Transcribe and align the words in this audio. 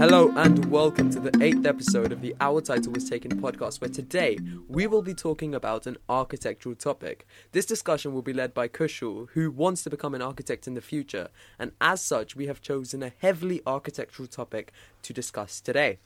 Hello 0.00 0.32
and 0.34 0.64
welcome 0.70 1.10
to 1.10 1.20
the 1.20 1.44
eighth 1.44 1.66
episode 1.66 2.10
of 2.10 2.22
the 2.22 2.34
Our 2.40 2.62
Title 2.62 2.90
Was 2.90 3.10
Taken 3.10 3.38
podcast, 3.38 3.82
where 3.82 3.90
today 3.90 4.38
we 4.66 4.86
will 4.86 5.02
be 5.02 5.12
talking 5.12 5.54
about 5.54 5.86
an 5.86 5.98
architectural 6.08 6.74
topic. 6.74 7.26
This 7.52 7.66
discussion 7.66 8.14
will 8.14 8.22
be 8.22 8.32
led 8.32 8.54
by 8.54 8.66
Kushal, 8.66 9.28
who 9.34 9.50
wants 9.50 9.82
to 9.82 9.90
become 9.90 10.14
an 10.14 10.22
architect 10.22 10.66
in 10.66 10.72
the 10.72 10.80
future, 10.80 11.28
and 11.58 11.72
as 11.82 12.00
such, 12.00 12.34
we 12.34 12.46
have 12.46 12.62
chosen 12.62 13.02
a 13.02 13.12
heavily 13.18 13.60
architectural 13.66 14.26
topic 14.26 14.72
to 15.02 15.12
discuss 15.12 15.60
today. 15.60 15.98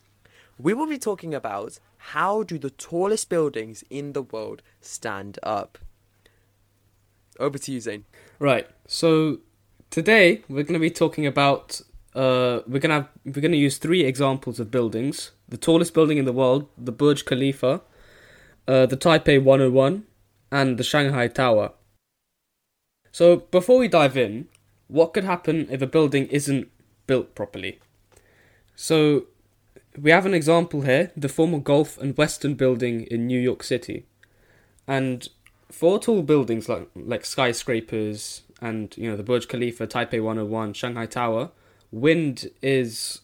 We 0.58 0.74
will 0.74 0.88
be 0.88 0.98
talking 0.98 1.32
about 1.32 1.78
how 1.98 2.42
do 2.42 2.58
the 2.58 2.70
tallest 2.70 3.28
buildings 3.28 3.84
in 3.90 4.12
the 4.12 4.22
world 4.22 4.60
stand 4.80 5.38
up. 5.44 5.78
Over 7.38 7.58
to 7.58 7.70
you, 7.70 7.80
Zane. 7.80 8.06
Right. 8.40 8.68
So 8.88 9.38
today 9.90 10.42
we're 10.48 10.64
going 10.64 10.72
to 10.72 10.80
be 10.80 10.90
talking 10.90 11.28
about 11.28 11.80
uh, 12.14 12.60
we're 12.66 12.78
gonna 12.78 12.94
have, 12.94 13.08
we're 13.24 13.42
gonna 13.42 13.56
use 13.56 13.78
three 13.78 14.04
examples 14.04 14.60
of 14.60 14.70
buildings: 14.70 15.32
the 15.48 15.56
tallest 15.56 15.94
building 15.94 16.18
in 16.18 16.24
the 16.24 16.32
world, 16.32 16.68
the 16.78 16.92
Burj 16.92 17.24
Khalifa, 17.24 17.80
uh, 18.68 18.86
the 18.86 18.96
Taipei 18.96 19.42
101, 19.42 20.04
and 20.52 20.78
the 20.78 20.84
Shanghai 20.84 21.26
Tower. 21.28 21.72
So 23.10 23.36
before 23.36 23.78
we 23.78 23.88
dive 23.88 24.16
in, 24.16 24.48
what 24.86 25.12
could 25.12 25.24
happen 25.24 25.66
if 25.70 25.82
a 25.82 25.86
building 25.86 26.26
isn't 26.28 26.70
built 27.06 27.34
properly? 27.34 27.80
So 28.76 29.26
we 30.00 30.12
have 30.12 30.26
an 30.26 30.34
example 30.34 30.82
here: 30.82 31.10
the 31.16 31.28
former 31.28 31.58
Gulf 31.58 31.98
and 31.98 32.16
Western 32.16 32.54
Building 32.54 33.02
in 33.10 33.26
New 33.26 33.40
York 33.40 33.64
City, 33.64 34.06
and 34.86 35.28
for 35.68 35.98
tall 35.98 36.22
buildings 36.22 36.68
like 36.68 36.88
like 36.94 37.24
skyscrapers 37.24 38.42
and 38.60 38.96
you 38.96 39.10
know 39.10 39.16
the 39.16 39.24
Burj 39.24 39.48
Khalifa, 39.48 39.88
Taipei 39.88 40.22
101, 40.22 40.74
Shanghai 40.74 41.06
Tower 41.06 41.50
wind 41.94 42.50
is 42.60 43.20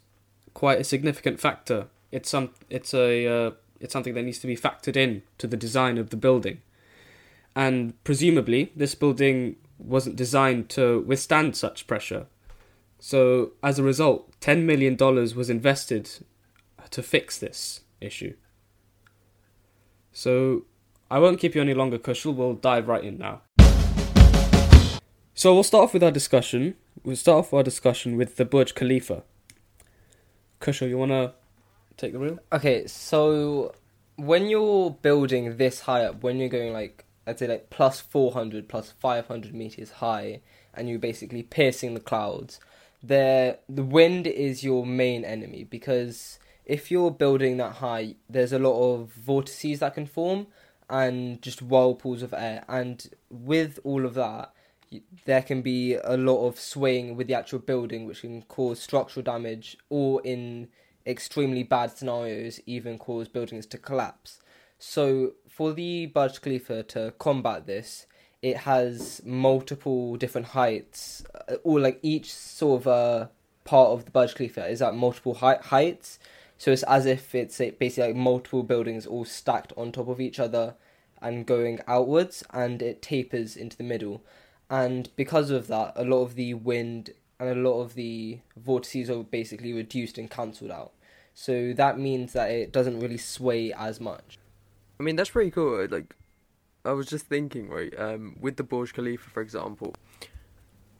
quite 0.54 0.80
a 0.80 0.84
significant 0.84 1.40
factor. 1.40 1.88
It's 2.12 2.30
some 2.30 2.50
it's 2.68 2.94
a 2.94 3.26
uh, 3.26 3.50
it's 3.80 3.92
something 3.92 4.14
that 4.14 4.22
needs 4.22 4.38
to 4.38 4.46
be 4.46 4.56
factored 4.56 4.96
in 4.96 5.22
to 5.38 5.46
the 5.46 5.56
design 5.56 5.98
of 5.98 6.10
the 6.10 6.16
building. 6.16 6.62
And 7.54 8.02
presumably 8.04 8.72
this 8.76 8.94
building 8.94 9.56
wasn't 9.78 10.16
designed 10.16 10.68
to 10.70 11.00
withstand 11.00 11.56
such 11.56 11.86
pressure. 11.86 12.26
So 12.98 13.52
as 13.62 13.78
a 13.78 13.82
result, 13.82 14.32
10 14.40 14.66
million 14.66 14.94
dollars 14.94 15.34
was 15.34 15.50
invested 15.50 16.08
to 16.90 17.02
fix 17.02 17.38
this 17.38 17.80
issue. 18.00 18.34
So 20.12 20.64
I 21.10 21.18
won't 21.18 21.40
keep 21.40 21.54
you 21.54 21.60
any 21.60 21.74
longer, 21.74 21.98
Kushal. 21.98 22.34
We'll 22.34 22.54
dive 22.54 22.88
right 22.88 23.04
in 23.04 23.18
now. 23.18 23.42
So 25.34 25.54
we'll 25.54 25.62
start 25.62 25.84
off 25.84 25.94
with 25.94 26.02
our 26.02 26.10
discussion 26.10 26.76
we'll 27.04 27.16
start 27.16 27.38
off 27.38 27.54
our 27.54 27.62
discussion 27.62 28.16
with 28.16 28.36
the 28.36 28.44
Burj 28.44 28.74
Khalifa. 28.74 29.22
Kushal, 30.60 30.88
you 30.88 30.98
want 30.98 31.12
to 31.12 31.32
take 31.96 32.12
the 32.12 32.18
wheel? 32.18 32.38
Okay, 32.52 32.86
so 32.86 33.74
when 34.16 34.48
you're 34.48 34.90
building 34.90 35.56
this 35.56 35.80
high 35.80 36.04
up, 36.04 36.22
when 36.22 36.38
you're 36.38 36.48
going 36.48 36.72
like, 36.72 37.04
I'd 37.26 37.38
say 37.38 37.46
like 37.46 37.70
plus 37.70 38.00
400, 38.00 38.68
plus 38.68 38.90
500 38.90 39.54
meters 39.54 39.92
high, 39.92 40.40
and 40.74 40.88
you're 40.88 40.98
basically 40.98 41.42
piercing 41.42 41.94
the 41.94 42.00
clouds, 42.00 42.60
there 43.02 43.58
the 43.68 43.82
wind 43.82 44.26
is 44.26 44.62
your 44.62 44.84
main 44.84 45.24
enemy 45.24 45.64
because 45.64 46.38
if 46.66 46.90
you're 46.90 47.10
building 47.10 47.56
that 47.56 47.76
high, 47.76 48.14
there's 48.28 48.52
a 48.52 48.58
lot 48.58 48.78
of 48.78 49.10
vortices 49.12 49.80
that 49.80 49.94
can 49.94 50.06
form 50.06 50.46
and 50.90 51.40
just 51.40 51.62
whirlpools 51.62 52.22
of 52.22 52.34
air, 52.34 52.64
and 52.68 53.10
with 53.30 53.78
all 53.84 54.04
of 54.04 54.14
that, 54.14 54.52
there 55.24 55.42
can 55.42 55.62
be 55.62 55.94
a 55.94 56.16
lot 56.16 56.46
of 56.46 56.58
swaying 56.58 57.16
with 57.16 57.26
the 57.26 57.34
actual 57.34 57.58
building, 57.58 58.06
which 58.06 58.22
can 58.22 58.42
cause 58.42 58.80
structural 58.80 59.22
damage, 59.22 59.76
or 59.88 60.20
in 60.22 60.68
extremely 61.06 61.62
bad 61.62 61.96
scenarios, 61.96 62.60
even 62.66 62.98
cause 62.98 63.28
buildings 63.28 63.66
to 63.66 63.78
collapse. 63.78 64.40
So, 64.78 65.32
for 65.48 65.72
the 65.72 66.06
Burj 66.06 66.40
Khalifa 66.40 66.82
to 66.84 67.12
combat 67.18 67.66
this, 67.66 68.06
it 68.42 68.58
has 68.58 69.20
multiple 69.24 70.16
different 70.16 70.48
heights, 70.48 71.24
uh, 71.48 71.56
or 71.62 71.80
like 71.80 71.98
each 72.02 72.32
sort 72.32 72.82
of 72.82 72.86
uh, 72.88 73.26
part 73.64 73.90
of 73.90 74.06
the 74.06 74.10
Burj 74.10 74.34
Khalifa 74.34 74.66
is 74.66 74.82
at 74.82 74.94
multiple 74.94 75.34
height 75.34 75.62
heights. 75.62 76.18
So 76.56 76.70
it's 76.72 76.82
as 76.82 77.06
if 77.06 77.34
it's 77.34 77.58
basically 77.58 78.08
like 78.08 78.16
multiple 78.16 78.62
buildings 78.62 79.06
all 79.06 79.24
stacked 79.24 79.72
on 79.78 79.92
top 79.92 80.08
of 80.08 80.20
each 80.20 80.38
other 80.38 80.74
and 81.22 81.46
going 81.46 81.80
outwards, 81.86 82.42
and 82.50 82.82
it 82.82 83.02
tapers 83.02 83.56
into 83.56 83.76
the 83.76 83.84
middle 83.84 84.22
and 84.70 85.10
because 85.16 85.50
of 85.50 85.66
that, 85.66 85.92
a 85.96 86.04
lot 86.04 86.22
of 86.22 86.36
the 86.36 86.54
wind 86.54 87.10
and 87.40 87.48
a 87.48 87.54
lot 87.54 87.80
of 87.80 87.94
the 87.94 88.38
vortices 88.56 89.10
are 89.10 89.24
basically 89.24 89.72
reduced 89.72 90.16
and 90.16 90.30
cancelled 90.30 90.70
out. 90.70 90.92
So 91.34 91.72
that 91.72 91.98
means 91.98 92.34
that 92.34 92.50
it 92.50 92.72
doesn't 92.72 93.00
really 93.00 93.16
sway 93.18 93.72
as 93.72 94.00
much. 94.00 94.38
I 95.00 95.02
mean, 95.02 95.16
that's 95.16 95.30
pretty 95.30 95.50
cool. 95.50 95.86
Like, 95.90 96.14
I 96.84 96.92
was 96.92 97.06
just 97.06 97.26
thinking, 97.26 97.68
right, 97.68 97.92
um, 97.98 98.36
with 98.40 98.56
the 98.56 98.62
Burj 98.62 98.92
Khalifa, 98.94 99.30
for 99.30 99.40
example, 99.40 99.94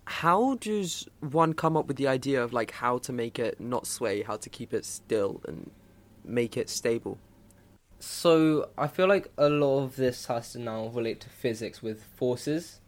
how 0.07 0.57
does 0.57 1.07
one 1.21 1.53
come 1.53 1.77
up 1.77 1.87
with 1.87 1.97
the 1.97 2.09
idea 2.09 2.43
of 2.43 2.53
like 2.53 2.73
how 2.73 2.99
to 2.99 3.13
make 3.13 3.39
it 3.39 3.61
not 3.61 3.87
sway, 3.87 4.23
how 4.23 4.37
to 4.37 4.49
keep 4.49 4.75
it 4.75 4.85
still 4.85 5.41
and 5.47 5.71
make 6.25 6.57
it 6.57 6.69
stable? 6.69 7.19
So 8.01 8.71
I 8.77 8.89
feel 8.89 9.07
like 9.07 9.31
a 9.39 9.49
lot 9.49 9.85
of 9.85 9.97
this 9.97 10.27
has 10.27 10.53
to 10.53 10.59
now 10.59 10.89
relate 10.89 11.21
to 11.21 11.29
physics 11.29 11.83
with 11.83 12.03
forces 12.03 12.81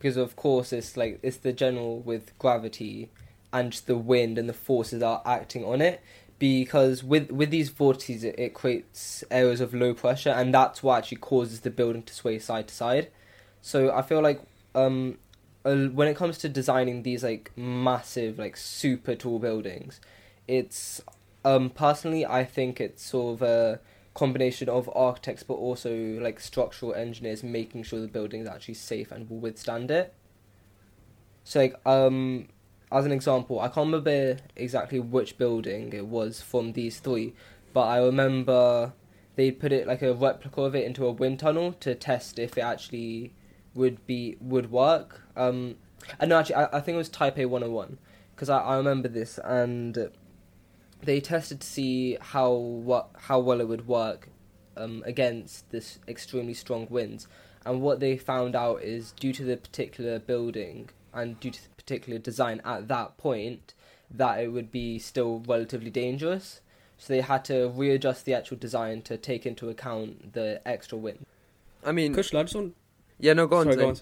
because 0.00 0.16
of 0.16 0.34
course 0.34 0.72
it's 0.72 0.96
like 0.96 1.20
it's 1.22 1.36
the 1.36 1.52
general 1.52 2.00
with 2.00 2.36
gravity 2.38 3.10
and 3.52 3.72
the 3.86 3.96
wind 3.96 4.38
and 4.38 4.48
the 4.48 4.54
forces 4.54 5.02
are 5.02 5.22
acting 5.24 5.64
on 5.64 5.80
it. 5.80 6.00
Because 6.38 7.04
with 7.04 7.30
with 7.30 7.50
these 7.50 7.68
vortices 7.68 8.24
it, 8.24 8.34
it, 8.38 8.54
creates 8.54 9.22
areas 9.30 9.60
of 9.60 9.74
low 9.74 9.92
pressure 9.92 10.30
and 10.30 10.54
that's 10.54 10.82
what 10.82 10.98
actually 10.98 11.18
causes 11.18 11.60
the 11.60 11.70
building 11.70 12.02
to 12.04 12.14
sway 12.14 12.38
side 12.38 12.68
to 12.68 12.74
side. 12.74 13.08
So 13.60 13.92
i 13.92 14.00
feel 14.00 14.22
like 14.22 14.40
um 14.74 15.18
uh, 15.64 15.74
when 15.88 16.08
it 16.08 16.16
comes 16.16 16.38
to 16.38 16.48
designing 16.48 17.02
these 17.02 17.22
like 17.22 17.52
massive 17.56 18.38
like 18.38 18.56
super 18.56 19.14
tall 19.14 19.38
buildings 19.38 20.00
it's 20.48 21.02
um 21.44 21.68
personally 21.68 22.24
i 22.24 22.44
think 22.44 22.80
it's 22.80 23.04
sort 23.04 23.34
of 23.34 23.42
a 23.42 23.80
combination 24.14 24.68
of 24.68 24.90
architects 24.94 25.42
but 25.42 25.54
also 25.54 25.94
like 26.20 26.40
structural 26.40 26.94
engineers 26.94 27.42
making 27.42 27.82
sure 27.82 28.00
the 28.00 28.08
building 28.08 28.40
is 28.40 28.48
actually 28.48 28.74
safe 28.74 29.10
and 29.12 29.28
will 29.30 29.38
withstand 29.38 29.90
it. 29.90 30.14
So 31.44 31.60
like 31.60 31.86
um 31.86 32.48
as 32.92 33.06
an 33.06 33.12
example, 33.12 33.60
I 33.60 33.68
can't 33.68 33.86
remember 33.86 34.38
exactly 34.56 34.98
which 34.98 35.38
building 35.38 35.92
it 35.92 36.06
was 36.06 36.42
from 36.42 36.72
these 36.72 36.98
three, 36.98 37.34
but 37.72 37.82
I 37.82 37.98
remember 37.98 38.92
they 39.36 39.50
put 39.50 39.72
it 39.72 39.86
like 39.86 40.02
a 40.02 40.12
replica 40.12 40.62
of 40.62 40.74
it 40.74 40.84
into 40.84 41.06
a 41.06 41.12
wind 41.12 41.38
tunnel 41.38 41.72
to 41.80 41.94
test 41.94 42.38
if 42.38 42.58
it 42.58 42.62
actually 42.62 43.32
would 43.74 44.04
be 44.06 44.36
would 44.40 44.70
work. 44.70 45.22
Um, 45.36 45.76
and 46.18 46.30
no, 46.30 46.38
actually, 46.40 46.56
I, 46.56 46.78
I 46.78 46.80
think 46.80 46.96
it 46.96 46.98
was 46.98 47.10
Taipei 47.10 47.46
101 47.46 47.98
because 48.34 48.50
I, 48.50 48.58
I 48.58 48.76
remember 48.76 49.08
this 49.08 49.38
and 49.44 50.10
they 51.02 51.20
tested 51.20 51.60
to 51.60 51.66
see 51.66 52.16
how 52.20 52.52
what 52.52 53.10
how 53.16 53.38
well 53.38 53.60
it 53.60 53.68
would 53.68 53.86
work 53.86 54.28
um, 54.76 55.02
against 55.06 55.70
this 55.70 55.98
extremely 56.08 56.54
strong 56.54 56.86
winds. 56.90 57.26
And 57.64 57.82
what 57.82 58.00
they 58.00 58.16
found 58.16 58.56
out 58.56 58.82
is 58.82 59.12
due 59.12 59.32
to 59.34 59.44
the 59.44 59.56
particular 59.56 60.18
building 60.18 60.88
and 61.12 61.38
due 61.40 61.50
to 61.50 61.62
the 61.62 61.68
particular 61.76 62.18
design 62.18 62.62
at 62.64 62.88
that 62.88 63.18
point, 63.18 63.74
that 64.10 64.40
it 64.40 64.48
would 64.48 64.70
be 64.72 64.98
still 64.98 65.42
relatively 65.46 65.90
dangerous. 65.90 66.62
So 66.96 67.12
they 67.12 67.20
had 67.20 67.44
to 67.46 67.68
readjust 67.68 68.24
the 68.24 68.34
actual 68.34 68.56
design 68.56 69.02
to 69.02 69.16
take 69.16 69.46
into 69.46 69.68
account 69.68 70.32
the 70.34 70.60
extra 70.66 70.96
wind. 70.98 71.26
I 71.84 71.92
mean, 71.92 72.14
Kushal, 72.14 72.40
I 72.40 72.42
just 72.42 72.54
want. 72.54 72.74
Yeah, 73.18 73.32
no, 73.34 73.46
go 73.46 73.58
on. 73.58 73.64
Sorry, 73.64 73.76
go 73.76 73.88
on. 73.88 73.96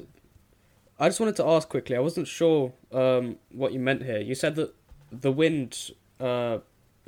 I 1.01 1.09
just 1.09 1.21
wanted 1.21 1.37
to 1.37 1.47
ask 1.47 1.69
quickly. 1.69 1.97
I 1.97 2.01
wasn't 2.01 2.27
sure 2.27 2.73
um, 2.93 3.37
what 3.51 3.73
you 3.73 3.79
meant 3.79 4.03
here. 4.03 4.19
You 4.19 4.35
said 4.35 4.57
that 4.57 4.75
the 5.13 5.31
wind 5.31 5.93
uh, 6.19 6.59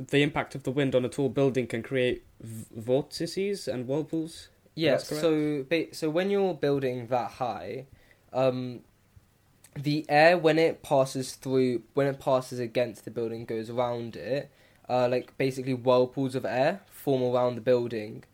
the 0.09 0.23
impact 0.23 0.55
of 0.55 0.63
the 0.63 0.71
wind 0.71 0.95
on 0.95 1.05
a 1.05 1.09
tall 1.09 1.29
building 1.29 1.67
can 1.67 1.83
create 1.83 2.25
v- 2.41 2.67
vortices 2.77 3.69
and 3.69 3.87
whirlpools. 3.87 4.49
Yes. 4.75 5.09
so 5.09 5.65
so 5.93 6.11
when 6.11 6.31
you're 6.31 6.55
building 6.55 7.09
that 7.09 7.33
high, 7.33 7.87
um, 8.33 8.81
the 9.75 10.07
air 10.09 10.39
when 10.39 10.59
it 10.59 10.83
passes 10.83 11.35
through 11.35 11.83
when 11.95 12.07
it 12.07 12.19
passes 12.19 12.59
against 12.59 13.05
the 13.05 13.11
building 13.11 13.45
goes 13.45 13.69
around 13.69 14.17
it, 14.17 14.51
uh, 14.89 15.09
like 15.09 15.37
basically 15.39 15.75
whirlpools 15.75 16.35
of 16.35 16.45
air 16.45 16.81
form 16.91 17.23
around 17.23 17.57
the 17.57 17.61
building. 17.61 18.25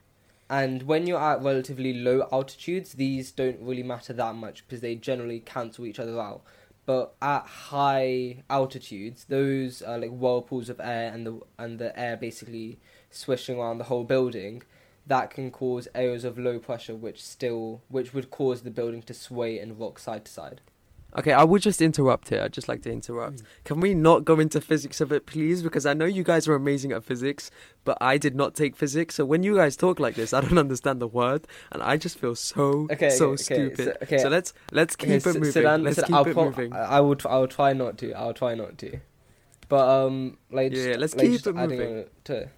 And 0.49 0.85
when 0.85 1.09
you're 1.09 1.21
at 1.21 1.43
relatively 1.43 1.93
low 1.93 2.29
altitudes, 2.31 2.93
these 2.93 3.33
don't 3.33 3.59
really 3.61 3.83
matter 3.83 4.13
that 4.13 4.37
much 4.37 4.65
because 4.65 4.81
they 4.81 4.95
generally 4.95 5.41
cancel 5.41 5.87
each 5.87 5.99
other 5.99 6.21
out 6.21 6.43
but 6.87 7.15
at 7.21 7.47
high 7.47 8.45
altitudes, 8.49 9.25
those 9.25 9.83
are 9.83 9.99
like 9.99 10.11
whirlpools 10.11 10.71
of 10.71 10.81
air 10.81 11.13
and 11.13 11.27
the 11.27 11.41
and 11.59 11.79
the 11.79 11.99
air 11.99 12.17
basically 12.17 12.79
swishing 13.11 13.59
around 13.59 13.79
the 13.79 13.85
whole 13.85 14.05
building, 14.05 14.63
that 15.07 15.31
can 15.31 15.51
cause 15.51 15.89
areas 15.95 16.25
of 16.25 16.39
low 16.39 16.59
pressure, 16.59 16.95
which 16.95 17.23
still 17.23 17.83
which 17.89 18.15
would 18.15 18.31
cause 18.31 18.63
the 18.63 18.71
building 18.71 19.03
to 19.03 19.15
sway 19.15 19.59
and 19.59 19.79
rock 19.79 19.99
side 19.99 20.25
to 20.25 20.33
side. 20.33 20.61
Okay, 21.19 21.33
I 21.33 21.45
would 21.45 21.63
just 21.63 21.81
interrupt 21.81 22.29
here. 22.29 22.43
I'd 22.43 22.53
just 22.53 22.69
like 22.69 22.83
to 22.83 22.93
interrupt. 22.93 23.43
Can 23.65 23.81
we 23.81 23.95
not 23.95 24.25
go 24.25 24.39
into 24.39 24.61
physics 24.61 25.01
of 25.01 25.13
it, 25.13 25.25
please? 25.27 25.63
Because 25.63 25.87
I 25.87 25.95
know 25.95 26.05
you 26.05 26.23
guys 26.23 26.47
are 26.47 26.55
amazing 26.55 26.93
at 26.93 27.05
physics, 27.05 27.51
but 27.85 27.97
I 28.03 28.19
did 28.19 28.35
not 28.35 28.55
take 28.55 28.77
physics. 28.77 29.15
So 29.15 29.25
when 29.25 29.43
you 29.43 29.57
guys 29.57 29.77
talk 29.77 29.99
like 29.99 30.15
this, 30.15 30.35
I 30.35 30.43
don't 30.43 30.59
understand 30.67 31.01
the 31.01 31.07
word, 31.09 31.47
and 31.73 31.83
I 31.83 31.97
just 31.97 32.19
feel 32.19 32.35
so 32.35 32.87
Okay, 32.93 33.09
so 33.11 33.31
okay, 33.31 33.37
stupid. 33.43 33.85
so- 33.87 33.97
okay. 34.03 34.19
So 34.19 34.29
let's 34.29 34.53
let's 34.73 34.95
keep 34.95 35.09
Okay, 35.09 35.17
it 35.17 35.27
moving. 35.27 35.53
so 35.53 35.63
then- 35.63 35.85
let's 35.85 35.97
so 35.97 36.03
keep 36.03 36.15
I'll 36.17 36.27
it 36.27 36.35
pro- 36.35 36.45
moving. 36.45 36.73
I 36.75 37.01
will. 37.01 37.17
I 37.27 37.39
will 37.39 37.49
try 37.49 37.73
not 37.73 37.97
to. 37.99 38.13
I 38.13 38.27
will 38.27 38.35
try 38.35 38.55
not 38.55 38.77
to. 38.79 38.99
But 39.69 39.89
um, 39.89 40.37
like 40.51 40.73
Yeah, 40.73 40.87
just, 40.89 40.99
let's 41.01 41.15
like, 41.17 41.27
keep 41.29 41.47
it 41.47 41.55
moving. 41.55 42.05
to, 42.25 42.49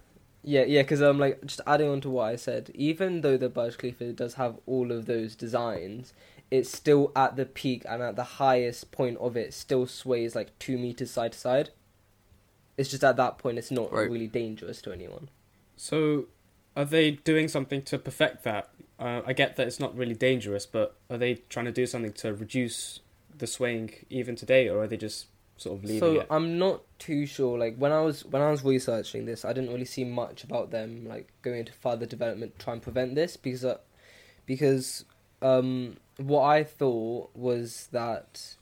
yeah, 0.42 0.64
yeah, 0.64 0.82
because 0.82 1.00
I'm 1.00 1.10
um, 1.10 1.18
like 1.18 1.44
just 1.44 1.60
adding 1.66 1.88
on 1.88 2.00
to 2.02 2.10
what 2.10 2.24
I 2.24 2.36
said, 2.36 2.70
even 2.74 3.20
though 3.22 3.36
the 3.36 3.48
Burj 3.48 3.76
Khalifa 3.78 4.12
does 4.12 4.34
have 4.34 4.58
all 4.66 4.92
of 4.92 5.06
those 5.06 5.34
designs, 5.34 6.12
it's 6.50 6.70
still 6.70 7.12
at 7.14 7.36
the 7.36 7.44
peak 7.44 7.84
and 7.88 8.02
at 8.02 8.16
the 8.16 8.24
highest 8.24 8.90
point 8.90 9.18
of 9.18 9.36
it 9.36 9.52
still 9.52 9.86
sways 9.86 10.34
like 10.34 10.58
two 10.58 10.78
meters 10.78 11.10
side 11.10 11.32
to 11.32 11.38
side. 11.38 11.70
It's 12.76 12.90
just 12.90 13.04
at 13.04 13.16
that 13.16 13.38
point 13.38 13.58
it's 13.58 13.70
not 13.70 13.92
Right. 13.92 14.08
really 14.08 14.28
dangerous 14.28 14.80
to 14.82 14.92
anyone. 14.92 15.28
So, 15.76 16.26
are 16.76 16.84
they 16.84 17.12
doing 17.12 17.48
something 17.48 17.82
to 17.82 17.98
perfect 17.98 18.44
that? 18.44 18.68
Uh, 18.98 19.22
I 19.26 19.32
get 19.32 19.56
that 19.56 19.66
it's 19.66 19.80
not 19.80 19.96
really 19.96 20.14
dangerous, 20.14 20.66
but 20.66 20.96
are 21.10 21.18
they 21.18 21.36
trying 21.48 21.66
to 21.66 21.72
do 21.72 21.86
something 21.86 22.12
to 22.14 22.32
reduce 22.34 23.00
the 23.36 23.46
swaying 23.46 23.92
even 24.10 24.36
today, 24.36 24.68
or 24.68 24.82
are 24.82 24.86
they 24.86 24.96
just 24.96 25.26
sort 25.58 25.78
of 25.78 25.84
leaving 25.84 26.00
so 26.00 26.20
it? 26.20 26.26
I'm 26.30 26.58
not 26.58 26.82
too 26.98 27.26
sure. 27.26 27.58
Like 27.58 27.76
when 27.76 27.92
I 27.92 28.00
was 28.00 28.24
when 28.24 28.40
I 28.40 28.50
was 28.50 28.64
researching 28.64 29.26
this, 29.26 29.44
I 29.44 29.52
didn't 29.52 29.70
really 29.70 29.84
see 29.84 30.04
much 30.04 30.44
about 30.44 30.70
them 30.70 31.06
like 31.06 31.28
going 31.42 31.58
into 31.58 31.72
further 31.72 32.06
development 32.06 32.58
to 32.58 32.64
try 32.64 32.72
and 32.72 32.82
prevent 32.82 33.14
this 33.14 33.36
because 33.36 33.64
uh, 33.64 33.78
because 34.46 35.04
um, 35.42 35.96
what 36.16 36.44
I 36.44 36.64
thought 36.64 37.30
was 37.36 37.88
that 37.92 38.54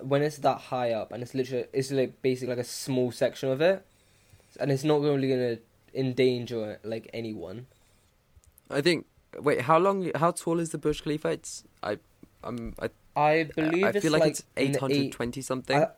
when 0.00 0.22
it's 0.22 0.38
that 0.38 0.58
high 0.58 0.92
up 0.92 1.12
and 1.12 1.22
it's 1.22 1.34
literally 1.34 1.66
it's 1.72 1.90
like 1.90 2.22
basically 2.22 2.54
like 2.54 2.64
a 2.64 2.68
small 2.68 3.12
section 3.12 3.50
of 3.50 3.60
it, 3.60 3.84
and 4.58 4.70
it's 4.70 4.84
not 4.84 5.00
really 5.00 5.28
gonna 5.28 5.58
endanger 5.92 6.80
like 6.82 7.10
anyone. 7.12 7.66
I 8.70 8.80
think. 8.80 9.06
Wait, 9.38 9.62
how 9.62 9.78
long? 9.78 10.12
How 10.14 10.30
tall 10.30 10.60
is 10.60 10.70
the 10.70 10.78
Burj 10.78 11.02
Khalifa? 11.02 11.28
It's 11.28 11.64
I. 11.82 11.98
I'm. 12.42 12.74
I, 12.80 12.90
I 13.16 13.44
believe 13.44 13.84
I 13.84 13.92
feel 13.92 14.12
like, 14.12 14.20
like 14.22 14.30
it's 14.30 14.44
eight 14.56 14.76
hundred 14.76 15.12
twenty 15.12 15.42
something. 15.42 15.76
I- 15.76 15.88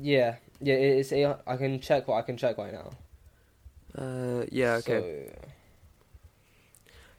Yeah, 0.00 0.36
yeah, 0.60 0.74
it 0.74 0.98
is. 0.98 1.12
A, 1.12 1.38
I 1.46 1.56
can 1.56 1.80
check 1.80 2.08
what 2.08 2.16
I 2.16 2.22
can 2.22 2.36
check 2.36 2.58
right 2.58 2.72
now. 2.72 2.90
uh, 3.96 4.44
yeah. 4.50 4.74
Okay. 4.76 5.26
So, 5.30 5.48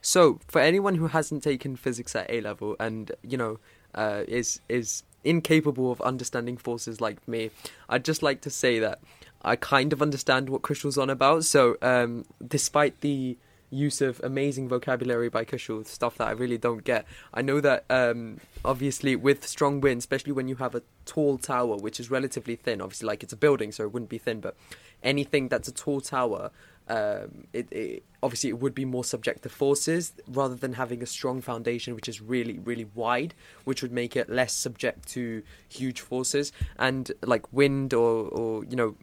So, 0.01 0.39
for 0.47 0.61
anyone 0.61 0.95
who 0.95 1.07
hasn't 1.07 1.43
taken 1.43 1.75
physics 1.75 2.15
at 2.15 2.29
A 2.29 2.41
level 2.41 2.75
and 2.79 3.11
you 3.23 3.37
know 3.37 3.59
uh, 3.95 4.23
is 4.27 4.59
is 4.69 5.03
incapable 5.23 5.91
of 5.91 5.99
understanding 6.01 6.57
forces 6.57 7.01
like 7.01 7.25
me, 7.27 7.49
I'd 7.89 8.05
just 8.05 8.21
like 8.21 8.41
to 8.41 8.49
say 8.49 8.79
that 8.79 8.99
I 9.41 9.55
kind 9.55 9.93
of 9.93 10.01
understand 10.01 10.49
what 10.49 10.61
Kushal's 10.61 10.97
on 10.97 11.09
about. 11.09 11.45
So, 11.45 11.77
um, 11.81 12.25
despite 12.45 13.01
the 13.01 13.37
use 13.71 14.01
of 14.01 14.21
amazing 14.23 14.69
vocabulary 14.69 15.29
by 15.29 15.43
Kushal, 15.43 15.85
stuff 15.85 16.17
that 16.17 16.27
I 16.27 16.31
really 16.31 16.57
don't 16.57 16.83
get, 16.83 17.05
I 17.33 17.41
know 17.41 17.59
that 17.61 17.85
um, 17.89 18.39
obviously 18.63 19.15
with 19.15 19.47
strong 19.47 19.81
wind, 19.81 19.99
especially 19.99 20.31
when 20.33 20.47
you 20.47 20.55
have 20.57 20.75
a 20.75 20.83
tall 21.05 21.37
tower 21.37 21.77
which 21.77 21.99
is 21.99 22.09
relatively 22.11 22.55
thin, 22.55 22.81
obviously 22.81 23.07
like 23.07 23.23
it's 23.23 23.33
a 23.33 23.37
building, 23.37 23.71
so 23.71 23.83
it 23.83 23.93
wouldn't 23.93 24.09
be 24.09 24.17
thin, 24.17 24.39
but 24.39 24.55
anything 25.03 25.47
that's 25.47 25.67
a 25.67 25.73
tall 25.73 26.01
tower 26.01 26.51
um, 26.87 27.47
it, 27.51 27.71
it 27.71 28.03
obviously 28.21 28.51
it 28.51 28.59
would 28.59 28.75
be 28.75 28.85
more 28.85 29.03
subject 29.03 29.41
to 29.43 29.49
forces 29.49 30.13
rather 30.27 30.53
than 30.53 30.73
having 30.73 31.01
a 31.01 31.05
strong 31.07 31.41
foundation 31.41 31.95
which 31.95 32.07
is 32.07 32.21
really 32.21 32.59
really 32.59 32.85
wide 32.93 33.33
which 33.63 33.81
would 33.81 33.91
make 33.91 34.15
it 34.15 34.29
less 34.29 34.53
subject 34.53 35.07
to 35.09 35.41
huge 35.67 36.01
forces. 36.01 36.51
And 36.77 37.11
like 37.23 37.51
wind 37.51 37.93
or 37.93 38.27
or 38.27 38.63
you 38.65 38.75
know 38.75 38.95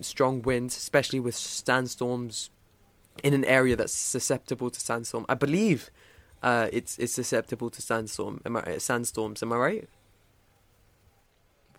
strong 0.00 0.42
winds 0.42 0.76
especially 0.76 1.20
with 1.20 1.36
sandstorms 1.36 2.50
in 3.22 3.34
an 3.34 3.44
area 3.44 3.76
that's 3.76 3.92
susceptible 3.92 4.70
to 4.70 4.80
sandstorm. 4.80 5.24
I 5.28 5.34
believe 5.34 5.90
uh, 6.42 6.68
it's 6.72 6.98
it's 6.98 7.12
susceptible 7.12 7.70
to 7.70 7.82
sandstorm 7.82 8.40
am 8.46 8.56
I, 8.56 8.78
sandstorms 8.78 9.42
am 9.42 9.52
i 9.52 9.56
right 9.56 9.88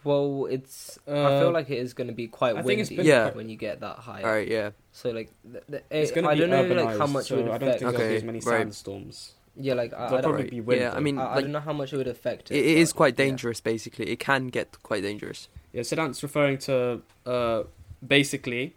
well, 0.04 0.48
it's. 0.50 0.98
I 1.08 1.12
Uh, 1.12 1.40
feel 1.42 1.52
like 1.52 1.70
it 1.70 1.78
is 1.80 1.94
going 1.94 2.08
to 2.08 2.14
be 2.14 2.28
quite 2.28 2.56
I 2.56 2.62
windy 2.62 2.96
been- 2.96 3.06
Yeah. 3.06 3.32
when 3.32 3.50
you 3.50 3.58
get 3.58 3.80
that 3.82 3.98
high. 3.98 4.22
all 4.24 4.32
right 4.32 4.48
yeah 4.48 4.72
So 4.92 5.10
like, 5.12 5.30
th- 5.52 5.64
th- 5.70 5.84
it's 5.92 6.12
it- 6.12 6.16
going 6.16 6.26
to 6.26 6.32
I 6.32 6.36
don't 6.36 6.50
know 6.50 6.84
like 6.86 6.98
how 6.98 7.08
much 7.08 7.28
so 7.28 7.38
it 7.38 7.44
would 7.44 7.52
I 7.52 7.58
don't 7.58 7.70
affect. 7.70 7.80
think 7.84 7.92
there'll 7.92 7.98
be 7.98 8.04
Okay, 8.06 8.16
as 8.18 8.24
many 8.24 8.40
right. 8.40 8.44
sandstorms. 8.62 9.34
Yeah, 9.56 9.74
like 9.74 9.94
I, 9.94 10.06
I 10.06 10.10
don't. 10.10 10.22
probably 10.24 10.50
be 10.50 10.62
wind. 10.62 10.80
yeah 10.82 10.94
i 10.96 11.02
mean 11.02 11.18
I, 11.18 11.36
I 11.36 11.42
don't 11.42 11.52
know 11.52 11.60
how 11.60 11.74
much 11.74 11.92
it 11.92 11.98
would 11.98 12.08
affect 12.08 12.50
it. 12.50 12.56
it, 12.56 12.66
it 12.66 12.78
is 12.78 12.94
but, 12.94 12.98
quite 12.98 13.14
yeah. 13.20 13.26
dangerous 13.26 13.60
basically 13.60 14.10
it 14.10 14.18
can 14.20 14.48
get 14.48 14.68
quite 14.84 15.02
dangerous 15.04 15.50
Yeah, 15.74 15.82
Sidan's 15.82 16.24
referring 16.24 16.58
to 16.60 17.02
uh, 17.26 17.64
basically 18.06 18.76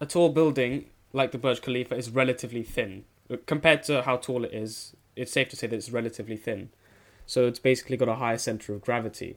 a 0.00 0.06
tall 0.06 0.30
building 0.30 0.86
like 1.12 1.32
the 1.32 1.38
Burj 1.38 1.60
Khalifa 1.60 1.94
is 1.96 2.10
relatively 2.10 2.62
thin 2.62 3.04
compared 3.46 3.82
to 3.84 4.02
how 4.02 4.16
tall 4.16 4.44
it 4.44 4.52
is. 4.54 4.94
It's 5.16 5.32
safe 5.32 5.48
to 5.50 5.56
say 5.56 5.66
that 5.66 5.76
it's 5.76 5.90
relatively 5.90 6.36
thin, 6.36 6.70
so 7.26 7.46
it's 7.46 7.58
basically 7.58 7.96
got 7.96 8.08
a 8.08 8.14
higher 8.16 8.38
center 8.38 8.74
of 8.74 8.80
gravity. 8.82 9.36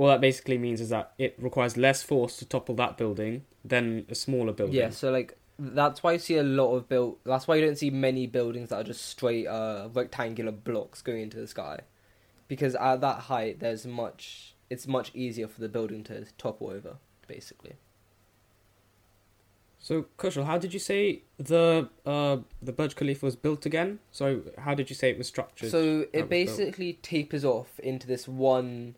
All 0.00 0.06
that 0.06 0.22
basically 0.22 0.56
means 0.56 0.80
is 0.80 0.88
that 0.88 1.12
it 1.18 1.34
requires 1.38 1.76
less 1.76 2.02
force 2.02 2.38
to 2.38 2.46
topple 2.46 2.74
that 2.76 2.96
building 2.96 3.44
than 3.62 4.06
a 4.08 4.14
smaller 4.14 4.50
building. 4.50 4.74
Yeah, 4.74 4.88
so 4.88 5.10
like 5.10 5.36
that's 5.58 6.02
why 6.02 6.12
you 6.12 6.18
see 6.18 6.38
a 6.38 6.42
lot 6.42 6.74
of 6.74 6.88
build. 6.88 7.18
That's 7.26 7.46
why 7.46 7.56
you 7.56 7.66
don't 7.66 7.76
see 7.76 7.90
many 7.90 8.26
buildings 8.26 8.70
that 8.70 8.76
are 8.76 8.82
just 8.82 9.04
straight 9.04 9.46
uh, 9.46 9.90
rectangular 9.92 10.52
blocks 10.52 11.02
going 11.02 11.20
into 11.20 11.36
the 11.36 11.46
sky, 11.46 11.80
because 12.48 12.74
at 12.76 13.02
that 13.02 13.18
height, 13.24 13.60
there's 13.60 13.86
much. 13.86 14.54
It's 14.70 14.86
much 14.86 15.10
easier 15.12 15.48
for 15.48 15.60
the 15.60 15.68
building 15.68 16.02
to 16.04 16.24
topple 16.38 16.70
over, 16.70 16.96
basically. 17.28 17.74
So, 19.80 20.06
Kushal, 20.16 20.46
how 20.46 20.56
did 20.56 20.72
you 20.72 20.80
say 20.80 21.24
the 21.36 21.90
uh, 22.06 22.38
the 22.62 22.72
Burj 22.72 22.96
Khalifa 22.96 23.26
was 23.26 23.36
built 23.36 23.66
again? 23.66 23.98
So, 24.12 24.44
how 24.56 24.74
did 24.74 24.88
you 24.88 24.96
say 24.96 25.10
it 25.10 25.18
was 25.18 25.28
structured? 25.28 25.70
So 25.70 26.06
it 26.14 26.30
basically 26.30 26.94
tapers 27.02 27.44
off 27.44 27.78
into 27.80 28.06
this 28.06 28.26
one 28.26 28.94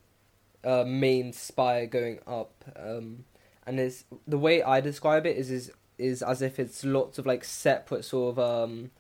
uh, 0.65 0.85
main 0.85 1.33
spire 1.33 1.87
going 1.87 2.21
up, 2.27 2.65
um, 2.77 3.25
and 3.67 3.81
it's 3.81 4.05
the 4.27 4.39
way 4.39 4.63
I 4.63 4.81
describe 4.81 5.27
it 5.27 5.37
is 5.37 5.51
is 5.51 5.73
is 5.99 6.23
as 6.23 6.43
if 6.43 6.59
it's 6.59 6.85
lots 6.85 7.19
of 7.19 7.27
like 7.27 7.45
separate 7.45 8.05
sort 8.05 8.37
of 8.37 8.39
um, 8.39 8.91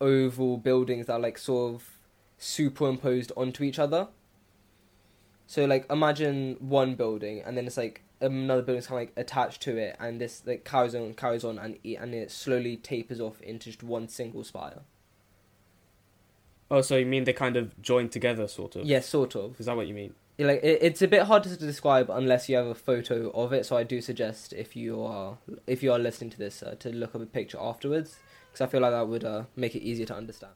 oval 0.00 0.56
buildings 0.56 1.06
that 1.06 1.14
are 1.14 1.20
like 1.20 1.38
sort 1.38 1.74
of 1.74 1.90
superimposed 2.38 3.32
onto 3.36 3.62
each 3.62 3.78
other. 3.78 4.08
So 5.46 5.64
like 5.64 5.84
imagine 5.90 6.56
one 6.60 6.94
building, 6.94 7.42
and 7.44 7.56
then 7.56 7.66
it's 7.66 7.76
like 7.76 8.02
another 8.20 8.62
building's 8.62 8.86
kind 8.86 9.02
of 9.02 9.08
like 9.08 9.12
attached 9.16 9.62
to 9.62 9.76
it, 9.76 9.96
and 9.98 10.20
this 10.20 10.42
like 10.46 10.64
carries 10.64 10.94
on, 10.94 11.14
carries 11.14 11.44
on, 11.44 11.58
and 11.58 11.76
it, 11.82 11.94
and 11.94 12.14
it 12.14 12.30
slowly 12.30 12.76
tapers 12.76 13.20
off 13.20 13.40
into 13.42 13.66
just 13.66 13.82
one 13.82 14.08
single 14.08 14.44
spire. 14.44 14.80
Oh, 16.70 16.82
so 16.82 16.96
you 16.96 17.06
mean 17.06 17.24
they 17.24 17.32
kind 17.32 17.56
of 17.56 17.80
joined 17.82 18.12
together, 18.12 18.46
sort 18.46 18.76
of? 18.76 18.86
Yeah, 18.86 19.00
sort 19.00 19.34
of. 19.34 19.58
Is 19.58 19.66
that 19.66 19.74
what 19.74 19.88
you 19.88 19.94
mean? 19.94 20.14
Like 20.46 20.60
it, 20.62 20.78
it's 20.82 21.02
a 21.02 21.08
bit 21.08 21.22
hard 21.22 21.42
to 21.44 21.56
describe 21.56 22.10
unless 22.10 22.48
you 22.48 22.56
have 22.56 22.66
a 22.66 22.74
photo 22.74 23.30
of 23.30 23.52
it. 23.52 23.66
So 23.66 23.76
I 23.76 23.82
do 23.82 24.00
suggest 24.00 24.52
if 24.52 24.74
you 24.74 25.02
are 25.02 25.38
if 25.66 25.82
you 25.82 25.92
are 25.92 25.98
listening 25.98 26.30
to 26.30 26.38
this 26.38 26.62
uh, 26.62 26.76
to 26.80 26.90
look 26.90 27.14
up 27.14 27.22
a 27.22 27.26
picture 27.26 27.58
afterwards 27.60 28.16
because 28.50 28.60
I 28.60 28.70
feel 28.70 28.80
like 28.80 28.92
that 28.92 29.06
would 29.06 29.24
uh, 29.24 29.44
make 29.56 29.74
it 29.74 29.82
easier 29.82 30.06
to 30.06 30.14
understand. 30.16 30.52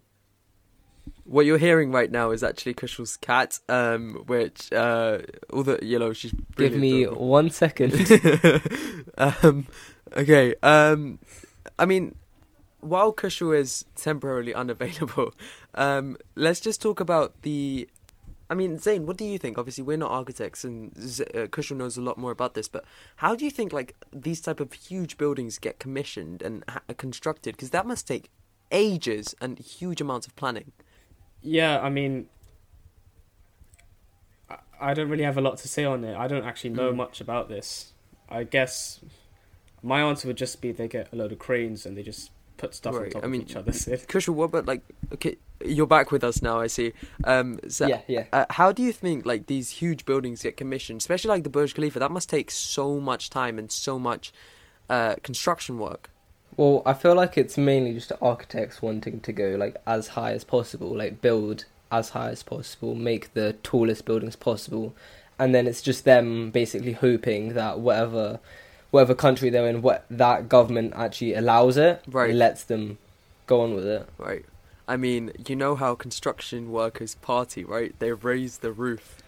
What 1.25 1.45
you're 1.45 1.59
hearing 1.59 1.93
right 1.93 2.11
now 2.11 2.31
is 2.31 2.43
actually 2.43 2.75
Kushal's 2.75 3.17
cat, 3.19 3.59
um, 3.69 4.25
which 4.27 4.73
uh, 4.73 5.19
the 5.51 5.79
you 5.83 5.99
know 5.99 6.13
she's 6.13 6.33
Give 6.57 6.75
me 6.75 7.05
adorable. 7.05 7.29
one 7.29 7.51
second. 7.51 7.93
um, 9.19 9.67
okay. 10.17 10.55
Um, 10.63 11.19
I 11.79 11.85
mean, 11.87 12.15
while 12.81 13.13
Kushal 13.13 13.57
is 13.57 13.85
temporarily 13.97 14.55
unavailable, 14.55 15.35
um, 15.75 16.17
let's 16.35 16.61
just 16.61 16.81
talk 16.81 17.01
about 17.01 17.43
the. 17.43 17.89
I 18.55 18.57
mean, 18.57 18.79
Zayn, 18.79 19.01
what 19.05 19.17
do 19.17 19.25
you 19.25 19.37
think? 19.37 19.59
Obviously, 19.59 19.83
we're 19.83 19.97
not 19.97 20.13
architects, 20.13 20.63
and 20.63 20.97
Z- 20.97 21.25
uh, 21.35 21.47
Kushal 21.49 21.77
knows 21.77 21.97
a 21.97 22.01
lot 22.01 22.17
more 22.19 22.31
about 22.31 22.55
this. 22.55 22.69
But 22.69 22.85
how 23.17 23.35
do 23.35 23.45
you 23.45 23.51
think 23.51 23.73
like 23.73 23.97
these 24.13 24.41
type 24.41 24.61
of 24.61 24.73
huge 24.73 25.19
buildings 25.19 25.59
get 25.59 25.81
commissioned 25.81 26.41
and 26.41 26.63
ha- 26.69 26.83
constructed? 26.97 27.57
Because 27.57 27.71
that 27.71 27.85
must 27.85 28.07
take 28.07 28.31
ages 28.71 29.35
and 29.41 29.59
huge 29.59 30.01
amounts 30.01 30.29
of 30.29 30.37
planning. 30.37 30.71
Yeah, 31.43 31.81
I 31.81 31.91
mean, 31.91 32.29
I, 34.49 34.59
I 34.81 34.95
don't 34.95 35.09
really 35.09 35.25
have 35.25 35.37
a 35.37 35.41
lot 35.41 35.59
to 35.59 35.69
say 35.69 35.85
on 35.85 36.05
it. 36.05 36.17
I 36.17 36.29
don't 36.29 36.45
actually 36.45 36.71
know 36.71 36.93
Mm. 36.93 36.97
much 36.97 37.21
about 37.21 37.49
this. 37.49 37.93
I 38.29 38.45
guess 38.45 39.01
my 39.83 40.01
answer 40.01 40.29
would 40.29 40.37
just 40.37 40.61
be 40.61 40.71
they 40.71 40.87
get 40.87 41.13
a 41.13 41.17
load 41.17 41.33
of 41.33 41.41
cranes 41.41 41.85
and 41.87 41.97
they 41.99 42.05
just 42.05 42.31
put 42.57 42.73
stuff 42.73 42.95
on 42.95 43.03
Right, 43.03 43.11
top 43.11 43.23
I 43.23 43.27
of 43.27 43.33
mean, 43.33 43.43
each 43.43 43.57
other. 43.57 43.73
So 43.73 43.91
Kushal, 43.93 44.35
what 44.35 44.45
about 44.45 44.67
like? 44.67 44.83
Okay, 45.13 45.37
you're 45.65 45.87
back 45.87 46.11
with 46.11 46.23
us 46.25 46.43
now. 46.43 46.61
I 46.61 46.67
see. 46.67 46.93
Um, 47.25 47.59
so 47.69 47.87
yeah, 47.87 48.01
yeah. 48.07 48.25
Uh, 48.33 48.47
how 48.51 48.73
do 48.73 48.83
you 48.83 48.93
think 48.93 49.27
like 49.27 49.47
these 49.47 49.71
huge 49.71 50.05
buildings 50.05 50.43
get 50.43 50.57
commissioned, 50.57 51.01
especially 51.01 51.29
like 51.31 51.45
the 51.45 51.51
Burj 51.51 51.75
Khalifa? 51.75 51.99
That 51.99 52.11
must 52.11 52.29
take 52.29 52.51
so 52.51 53.01
much 53.01 53.31
time 53.31 53.59
and 53.59 53.71
so 53.71 53.99
much 53.99 54.33
uh, 54.89 55.17
construction 55.23 55.79
work. 55.79 56.11
Well, 56.57 56.83
I 56.87 56.93
feel 56.95 57.15
like 57.15 57.37
it's 57.37 57.59
mainly 57.59 57.95
just 57.95 58.13
architects 58.23 58.81
wanting 58.81 59.21
to 59.21 59.33
go 59.33 59.57
like 59.59 59.77
as 59.87 60.09
high 60.09 60.33
as 60.33 60.45
possible, 60.45 60.97
like 60.97 61.21
build 61.21 61.65
as 61.91 62.11
high 62.11 62.31
as 62.31 62.43
possible, 62.43 62.95
make 62.95 63.35
the 63.35 63.55
tallest 63.63 64.05
buildings 64.05 64.37
possible, 64.37 64.95
and 65.39 65.55
then 65.55 65.67
it's 65.67 65.83
just 65.83 66.05
them 66.05 66.51
basically 66.51 66.93
hoping 66.93 67.55
that 67.55 67.81
whatever 67.81 68.39
whatever 68.91 69.15
country 69.15 69.51
they're 69.51 69.67
in, 69.69 69.83
what 69.83 70.05
that 70.09 70.49
government 70.49 70.93
actually 70.95 71.35
allows 71.35 71.77
it, 71.77 72.01
Right. 72.07 72.33
lets 72.33 72.63
them 72.63 72.99
go 73.49 73.61
on 73.63 73.75
with 73.75 73.85
it. 73.85 74.09
Right. 74.19 74.45
I 74.87 74.97
mean, 74.97 75.33
you 75.49 75.57
know 75.57 75.75
how 75.77 75.95
construction 75.95 76.71
workers 76.71 77.15
party, 77.17 77.65
right? 77.65 77.95
They 77.99 78.13
raise 78.13 78.59
the 78.59 78.73
roof. 78.73 79.23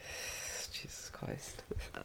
Jesus 0.72 1.10
Christ! 1.12 1.62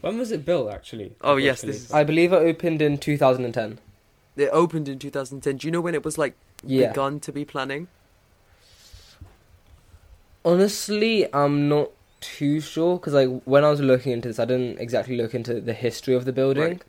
When 0.00 0.18
was 0.18 0.30
it 0.32 0.44
built 0.44 0.70
actually? 0.70 1.14
Oh, 1.22 1.36
yes, 1.36 1.62
this 1.62 1.76
is- 1.86 1.90
I 1.92 2.04
believe 2.04 2.30
it 2.34 2.36
opened 2.36 2.82
in 2.82 2.98
2010. 2.98 3.78
It 4.36 4.50
opened 4.52 4.86
in 4.86 4.98
2010. 4.98 5.56
Do 5.56 5.66
you 5.66 5.72
know 5.72 5.80
when 5.80 5.94
it 5.94 6.04
was 6.04 6.18
like 6.18 6.34
Yeah. 6.62 6.88
begun 6.88 7.20
to 7.20 7.32
be 7.32 7.46
planning? 7.46 7.88
Honestly, 10.44 11.32
I'm 11.34 11.70
not 11.70 11.90
too 12.20 12.60
sure 12.60 12.98
because 12.98 13.14
like 13.14 13.30
when 13.46 13.64
I 13.64 13.70
was 13.70 13.80
looking 13.80 14.12
into 14.12 14.28
this, 14.28 14.38
I 14.38 14.44
didn't 14.44 14.78
exactly 14.78 15.16
look 15.16 15.34
into 15.34 15.58
the 15.60 15.72
history 15.72 16.14
of 16.14 16.26
the 16.26 16.32
building. 16.32 16.62
Right. 16.62 16.82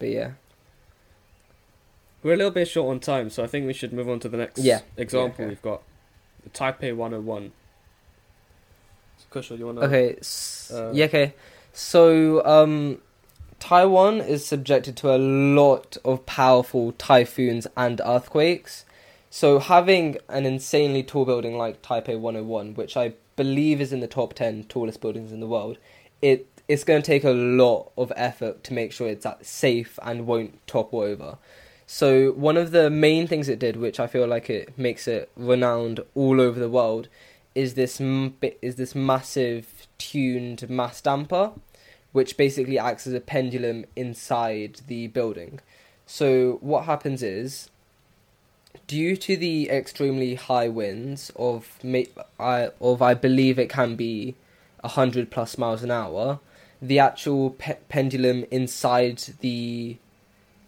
But 0.00 0.08
yeah, 0.08 0.30
We're 2.22 2.34
a 2.34 2.36
little 2.36 2.50
bit 2.50 2.68
short 2.68 2.90
on 2.90 3.00
time, 3.00 3.30
so 3.30 3.42
I 3.42 3.46
think 3.46 3.66
we 3.66 3.72
should 3.72 3.92
move 3.92 4.08
on 4.08 4.20
to 4.20 4.28
the 4.28 4.36
next 4.36 4.58
Yeah. 4.58 4.80
example 4.96 5.36
Yeah, 5.38 5.44
okay. 5.44 5.48
we've 5.48 5.62
got. 5.62 5.82
The 6.44 6.50
Taipei 6.50 6.94
101. 6.94 7.52
So, 9.18 9.26
Kushal, 9.40 9.58
you 9.58 9.66
want 9.66 9.80
to... 9.80 9.86
okay, 9.86 10.16
uh, 10.72 10.92
yeah, 10.92 11.06
okay. 11.06 11.34
So 11.72 12.44
um, 12.44 13.00
Taiwan 13.58 14.20
is 14.20 14.44
subjected 14.44 14.96
to 14.98 15.14
a 15.14 15.18
lot 15.18 15.96
of 16.04 16.26
powerful 16.26 16.92
typhoons 16.92 17.66
and 17.76 18.00
earthquakes. 18.04 18.84
So 19.30 19.58
having 19.58 20.16
an 20.28 20.44
insanely 20.46 21.02
tall 21.02 21.24
building 21.24 21.56
like 21.56 21.82
Taipei 21.82 22.18
101, 22.18 22.74
which 22.74 22.96
I 22.96 23.12
believe 23.36 23.80
is 23.80 23.92
in 23.92 24.00
the 24.00 24.08
top 24.08 24.34
10 24.34 24.64
tallest 24.64 25.00
buildings 25.00 25.30
in 25.32 25.40
the 25.40 25.46
world, 25.46 25.78
it 26.20 26.46
it's 26.68 26.84
going 26.84 27.02
to 27.02 27.06
take 27.06 27.24
a 27.24 27.30
lot 27.30 27.90
of 27.96 28.12
effort 28.14 28.62
to 28.62 28.72
make 28.72 28.92
sure 28.92 29.08
it's 29.08 29.26
safe 29.42 29.98
and 30.02 30.26
won't 30.26 30.64
topple 30.68 31.00
over. 31.00 31.36
So 31.92 32.30
one 32.30 32.56
of 32.56 32.70
the 32.70 32.88
main 32.88 33.26
things 33.26 33.48
it 33.48 33.58
did, 33.58 33.74
which 33.74 33.98
I 33.98 34.06
feel 34.06 34.28
like 34.28 34.48
it 34.48 34.78
makes 34.78 35.08
it 35.08 35.28
renowned 35.34 35.98
all 36.14 36.40
over 36.40 36.60
the 36.60 36.68
world, 36.68 37.08
is 37.56 37.74
this 37.74 38.00
m- 38.00 38.36
is 38.62 38.76
this 38.76 38.94
massive 38.94 39.88
tuned 39.98 40.70
mass 40.70 41.00
damper, 41.00 41.50
which 42.12 42.36
basically 42.36 42.78
acts 42.78 43.08
as 43.08 43.12
a 43.12 43.20
pendulum 43.20 43.86
inside 43.96 44.82
the 44.86 45.08
building. 45.08 45.58
So 46.06 46.58
what 46.60 46.84
happens 46.84 47.24
is, 47.24 47.70
due 48.86 49.16
to 49.16 49.36
the 49.36 49.68
extremely 49.68 50.36
high 50.36 50.68
winds 50.68 51.32
of 51.34 51.76
I 52.38 52.70
of 52.80 53.02
I 53.02 53.14
believe 53.14 53.58
it 53.58 53.68
can 53.68 53.96
be 53.96 54.36
hundred 54.84 55.32
plus 55.32 55.58
miles 55.58 55.82
an 55.82 55.90
hour, 55.90 56.38
the 56.80 57.00
actual 57.00 57.50
pe- 57.50 57.78
pendulum 57.88 58.44
inside 58.52 59.18
the, 59.40 59.96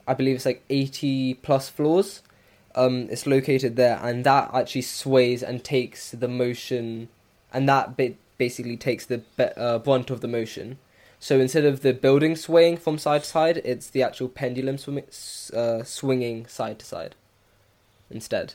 I 0.07 0.15
believe 0.15 0.37
it's 0.37 0.47
like 0.47 0.65
eighty 0.69 1.35
plus 1.35 1.69
floors, 1.69 2.23
um, 2.75 3.09
it's 3.11 3.27
located 3.27 3.77
there, 3.77 3.99
and 4.03 4.25
that 4.25 4.51
actually 4.53 4.83
sways 4.83 5.43
and 5.43 5.63
takes 5.63 6.11
the 6.11 6.29
motion, 6.29 7.09
and 7.53 7.69
that 7.69 7.97
bit 7.97 8.17
basically 8.39 8.77
takes 8.77 9.07
the 9.07 9.19
be- 9.37 9.45
uh, 9.57 9.79
brunt 9.79 10.11
of 10.11 10.21
the 10.21 10.29
motion. 10.29 10.79
So 11.21 11.39
instead 11.39 11.65
of 11.65 11.83
the 11.83 11.93
building 11.93 12.35
swaying 12.35 12.79
from 12.79 12.99
side 12.99 13.23
to 13.23 13.29
side, 13.29 13.59
it's 13.65 13.89
the 13.89 14.03
actual 14.03 14.29
pendulum 14.29 14.77
swimming, 14.77 15.07
uh, 15.55 15.85
swinging 15.85 16.47
side 16.47 16.81
to 16.81 16.87
side 16.87 17.15
instead. 18.11 18.55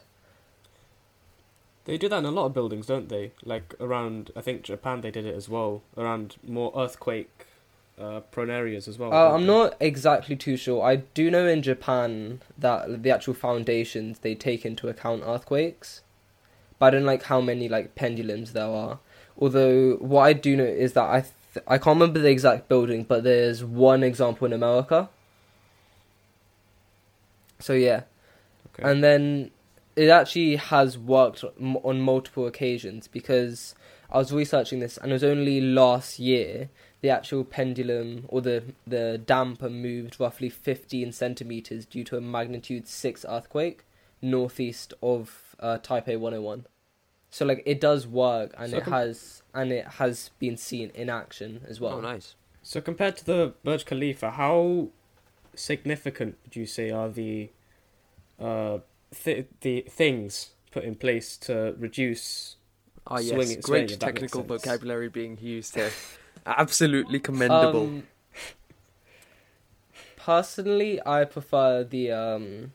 They 1.85 1.97
do 1.97 2.09
that 2.09 2.17
in 2.17 2.25
a 2.25 2.31
lot 2.31 2.47
of 2.47 2.53
buildings, 2.53 2.87
don't 2.87 3.07
they? 3.07 3.31
Like 3.45 3.73
around, 3.79 4.31
I 4.35 4.41
think 4.41 4.63
Japan 4.63 4.99
they 4.99 5.11
did 5.11 5.25
it 5.25 5.33
as 5.33 5.47
well. 5.47 5.81
Around 5.95 6.35
more 6.45 6.73
earthquake 6.75 7.46
uh, 7.99 8.19
prone 8.31 8.49
areas 8.49 8.87
as 8.87 8.97
well. 8.97 9.13
Uh, 9.13 9.33
I'm 9.33 9.41
they? 9.41 9.47
not 9.47 9.75
exactly 9.79 10.35
too 10.35 10.57
sure. 10.57 10.83
I 10.83 10.97
do 10.97 11.31
know 11.31 11.47
in 11.47 11.61
Japan 11.61 12.41
that 12.57 13.03
the 13.03 13.11
actual 13.11 13.33
foundations 13.33 14.19
they 14.19 14.35
take 14.35 14.65
into 14.65 14.87
account 14.87 15.23
earthquakes, 15.25 16.01
but 16.79 16.87
I 16.87 16.89
don't 16.91 17.05
like 17.05 17.23
how 17.23 17.41
many 17.41 17.67
like 17.67 17.95
pendulums 17.95 18.53
there 18.53 18.65
are. 18.67 18.99
Although 19.39 19.95
what 19.95 20.21
I 20.23 20.33
do 20.33 20.55
know 20.55 20.63
is 20.63 20.93
that 20.93 21.05
I 21.05 21.21
th- 21.21 21.65
I 21.67 21.77
can't 21.77 21.99
remember 21.99 22.19
the 22.19 22.29
exact 22.29 22.67
building, 22.69 23.03
but 23.03 23.23
there's 23.23 23.63
one 23.63 24.03
example 24.03 24.45
in 24.45 24.53
America. 24.53 25.09
So 27.59 27.73
yeah, 27.73 28.03
Okay. 28.73 28.89
and 28.89 29.03
then 29.03 29.51
it 29.95 30.09
actually 30.09 30.57
has 30.57 30.97
worked 30.97 31.43
m- 31.59 31.77
on 31.77 31.99
multiple 32.01 32.45
occasions 32.45 33.07
because 33.07 33.73
I 34.09 34.17
was 34.19 34.31
researching 34.31 34.79
this 34.79 34.97
and 34.97 35.11
it 35.11 35.13
was 35.15 35.23
only 35.23 35.59
last 35.61 36.17
year 36.19 36.69
the 37.01 37.09
actual 37.09 37.43
pendulum 37.43 38.25
or 38.29 38.41
the 38.41 38.63
the 38.85 39.17
damper 39.23 39.69
moved 39.69 40.19
roughly 40.19 40.49
15 40.49 41.11
centimeters 41.11 41.85
due 41.85 42.03
to 42.05 42.17
a 42.17 42.21
magnitude 42.21 42.87
6 42.87 43.25
earthquake 43.27 43.83
northeast 44.21 44.93
of 45.03 45.55
uh, 45.59 45.77
Taipei 45.81 46.17
101. 46.19 46.65
So 47.29 47.45
like 47.45 47.61
it 47.65 47.79
does 47.81 48.07
work 48.07 48.53
and 48.57 48.71
So 48.71 48.77
it 48.77 48.83
com- 48.83 48.93
has 48.93 49.43
and 49.53 49.71
it 49.71 49.85
has 49.99 50.31
been 50.39 50.57
seen 50.57 50.89
in 50.95 51.09
action 51.09 51.61
as 51.67 51.79
well. 51.79 51.93
oh, 51.93 52.01
nice. 52.01 52.35
So 52.63 52.81
compared 52.81 53.17
to 53.17 53.25
the 53.25 53.53
Burj 53.63 53.85
Khalifa, 53.85 54.31
how 54.31 54.89
significant 55.55 56.37
would 56.43 56.55
you 56.55 56.65
say 56.65 56.89
are 56.91 57.09
the 57.09 57.49
uh, 58.39 58.79
th- 59.23 59.47
the 59.61 59.81
things 59.89 60.51
put 60.71 60.83
in 60.83 60.95
place 60.95 61.37
to 61.37 61.75
reduce? 61.77 62.55
Ah, 63.09 63.19
yes. 63.19 63.29
Swing 63.29 63.47
swing 63.47 63.61
Great 63.61 63.89
makes 63.89 63.97
technical 63.97 64.43
vocabulary 64.43 65.09
being 65.09 65.37
used 65.41 65.75
here. 65.75 65.91
Absolutely 66.45 67.19
commendable. 67.19 67.81
Um, 67.81 68.03
personally, 70.17 70.99
I 71.05 71.25
prefer 71.25 71.83
the 71.83 72.11
um, 72.11 72.71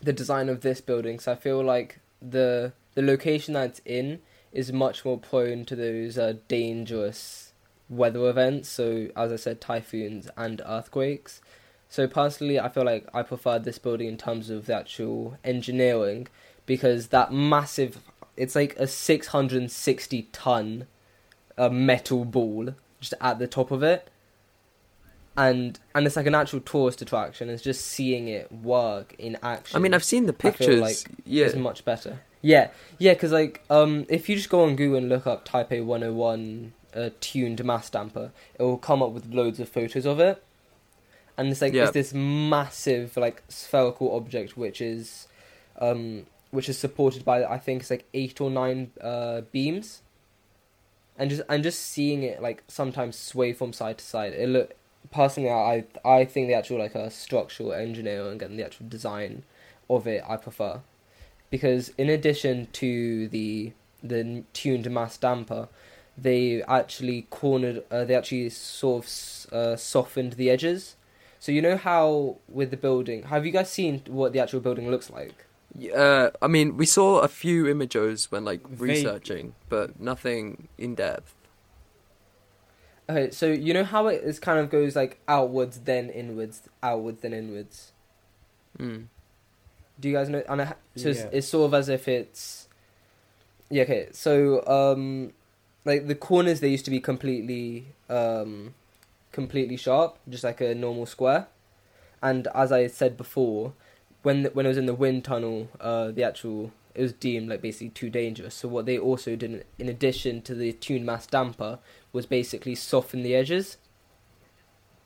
the 0.00 0.12
design 0.12 0.48
of 0.48 0.62
this 0.62 0.80
building. 0.80 1.18
So 1.18 1.32
I 1.32 1.34
feel 1.36 1.62
like 1.62 2.00
the 2.20 2.72
the 2.94 3.02
location 3.02 3.54
that 3.54 3.70
it's 3.70 3.80
in 3.84 4.20
is 4.52 4.72
much 4.72 5.04
more 5.04 5.18
prone 5.18 5.64
to 5.66 5.76
those 5.76 6.18
uh, 6.18 6.34
dangerous 6.48 7.52
weather 7.88 8.28
events. 8.28 8.68
So 8.68 9.08
as 9.16 9.32
I 9.32 9.36
said, 9.36 9.60
typhoons 9.60 10.28
and 10.36 10.60
earthquakes. 10.66 11.40
So 11.88 12.06
personally, 12.06 12.58
I 12.58 12.68
feel 12.70 12.84
like 12.84 13.06
I 13.12 13.22
prefer 13.22 13.58
this 13.58 13.78
building 13.78 14.08
in 14.08 14.16
terms 14.16 14.48
of 14.48 14.66
the 14.66 14.74
actual 14.74 15.36
engineering 15.44 16.28
because 16.64 17.08
that 17.08 17.32
massive, 17.32 17.98
it's 18.36 18.54
like 18.54 18.76
a 18.76 18.86
six 18.86 19.28
hundred 19.28 19.60
and 19.60 19.70
sixty 19.70 20.28
ton, 20.32 20.86
uh, 21.58 21.68
metal 21.68 22.24
ball 22.24 22.74
just 23.00 23.14
at 23.20 23.38
the 23.38 23.46
top 23.46 23.70
of 23.70 23.82
it 23.82 24.08
and 25.36 25.78
and 25.94 26.06
it's 26.06 26.16
like 26.16 26.26
an 26.26 26.34
actual 26.34 26.60
tourist 26.60 27.00
attraction 27.02 27.48
it's 27.48 27.62
just 27.62 27.86
seeing 27.86 28.28
it 28.28 28.50
work 28.52 29.14
in 29.18 29.36
action 29.42 29.76
I 29.76 29.80
mean, 29.80 29.94
I've 29.94 30.04
seen 30.04 30.26
the 30.26 30.32
pictures. 30.32 30.80
like 30.80 30.96
yeah. 31.24 31.46
is 31.46 31.56
much 31.56 31.84
better 31.84 32.20
yeah 32.42 32.68
yeah 32.98 33.14
because 33.14 33.32
like 33.32 33.62
um 33.70 34.04
if 34.08 34.28
you 34.28 34.36
just 34.36 34.50
go 34.50 34.64
on 34.64 34.76
google 34.76 34.98
and 34.98 35.08
look 35.08 35.26
up 35.26 35.46
taipei 35.48 35.84
101 35.84 36.72
uh, 36.94 37.10
tuned 37.20 37.64
mass 37.64 37.88
damper 37.88 38.30
it 38.58 38.62
will 38.62 38.76
come 38.76 39.02
up 39.02 39.10
with 39.12 39.32
loads 39.32 39.58
of 39.58 39.68
photos 39.68 40.04
of 40.04 40.20
it 40.20 40.42
and 41.38 41.48
it's 41.48 41.62
like 41.62 41.72
Yeah. 41.72 41.84
it's 41.84 41.92
this 41.92 42.12
massive 42.12 43.16
like 43.16 43.42
spherical 43.48 44.14
object 44.14 44.56
which 44.56 44.82
is 44.82 45.28
um 45.80 46.26
which 46.52 46.68
is 46.68 46.78
supported 46.78 47.24
by 47.24 47.44
i 47.44 47.58
think 47.58 47.80
it's 47.80 47.90
like 47.90 48.04
eight 48.14 48.40
or 48.40 48.50
nine 48.50 48.92
uh 49.00 49.40
beams. 49.50 50.02
And 51.18 51.28
just 51.30 51.42
and 51.48 51.62
just 51.62 51.80
seeing 51.80 52.22
it 52.22 52.40
like 52.40 52.62
sometimes 52.68 53.16
sway 53.16 53.52
from 53.52 53.72
side 53.72 53.98
to 53.98 54.04
side. 54.04 54.32
It 54.32 54.48
look 54.48 54.72
personally 55.10 55.50
i 55.50 55.84
i 56.04 56.24
think 56.24 56.46
the 56.46 56.54
actual 56.54 56.78
like 56.78 56.94
uh, 56.96 57.08
structural 57.08 57.72
engineering 57.72 58.40
and 58.42 58.56
the 58.58 58.64
actual 58.64 58.86
design 58.88 59.42
of 59.90 60.06
it 60.06 60.22
i 60.28 60.36
prefer. 60.36 60.80
Because 61.50 61.90
in 61.98 62.08
addition 62.08 62.68
to 62.74 63.28
the 63.28 63.72
the 64.02 64.42
tuned 64.52 64.90
mass 64.90 65.16
damper 65.16 65.68
they 66.16 66.62
actually 66.64 67.26
cornered 67.30 67.84
uh, 67.90 68.04
they 68.04 68.14
actually 68.14 68.48
sort 68.50 69.04
of 69.04 69.52
uh, 69.52 69.76
softened 69.76 70.34
the 70.34 70.50
edges. 70.50 70.96
So 71.40 71.50
you 71.52 71.62
know 71.62 71.76
how 71.76 72.36
with 72.48 72.70
the 72.70 72.76
building 72.76 73.24
have 73.24 73.44
you 73.46 73.52
guys 73.52 73.70
seen 73.70 74.02
what 74.06 74.32
the 74.32 74.40
actual 74.40 74.60
building 74.60 74.90
looks 74.90 75.10
like 75.10 75.46
Uh, 75.94 76.30
I 76.42 76.48
mean, 76.48 76.76
we 76.76 76.86
saw 76.86 77.20
a 77.20 77.28
few 77.28 77.66
images 77.66 78.30
when 78.30 78.44
like 78.44 78.66
Vague- 78.68 78.80
researching, 78.80 79.54
but 79.68 79.98
nothing 80.00 80.68
in 80.78 80.94
depth. 80.94 81.34
okay 83.10 83.30
so 83.30 83.46
you 83.46 83.74
know 83.74 83.84
how 83.84 84.06
it 84.06 84.22
is 84.22 84.38
kind 84.38 84.58
of 84.60 84.70
goes 84.70 84.94
like 84.94 85.18
outwards 85.26 85.80
then 85.80 86.08
inwards 86.10 86.62
outwards 86.82 87.20
then 87.22 87.32
inwards 87.32 87.92
Mm. 88.78 89.04
Do 90.00 90.08
you 90.08 90.14
guys 90.14 90.28
know? 90.30 90.42
And 90.48 90.62
it, 90.62 90.66
ha- 90.68 90.76
so 90.96 91.10
it's, 91.10 91.20
it's 91.30 91.46
sort 91.46 91.66
of 91.66 91.74
as 91.74 91.88
if 91.90 92.08
it's 92.08 92.68
yeah. 93.68 93.82
Okay, 93.82 94.08
so 94.12 94.66
um, 94.66 95.32
like 95.84 96.06
the 96.08 96.14
corners 96.14 96.60
they 96.60 96.68
used 96.70 96.86
to 96.86 96.90
be 96.90 96.98
completely 96.98 97.88
um, 98.08 98.72
completely 99.30 99.76
sharp, 99.76 100.16
just 100.26 100.42
like 100.42 100.62
a 100.62 100.74
normal 100.74 101.04
square. 101.04 101.48
And 102.22 102.48
as 102.54 102.72
I 102.72 102.86
said 102.86 103.16
before, 103.18 103.74
when 104.22 104.44
when 104.54 104.66
it 104.66 104.68
was 104.68 104.78
in 104.78 104.86
the 104.86 104.94
wind 104.94 105.24
tunnel, 105.24 105.68
uh, 105.80 106.10
the 106.10 106.22
actual 106.24 106.72
it 106.94 107.00
was 107.02 107.12
deemed 107.14 107.48
like 107.48 107.62
basically 107.62 107.88
too 107.88 108.10
dangerous. 108.10 108.54
So 108.54 108.68
what 108.68 108.84
they 108.86 108.98
also 108.98 109.34
did, 109.34 109.64
in 109.78 109.88
addition 109.88 110.42
to 110.42 110.54
the 110.54 110.72
tuned 110.74 111.06
mass 111.06 111.26
damper, 111.26 111.78
was 112.12 112.26
basically 112.26 112.74
soften 112.74 113.22
the 113.22 113.34
edges 113.34 113.78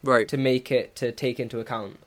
Right. 0.02 0.26
to 0.28 0.36
make 0.36 0.70
it 0.72 0.94
to 0.96 1.12
take 1.12 1.38
into 1.40 1.60
account. 1.60 1.98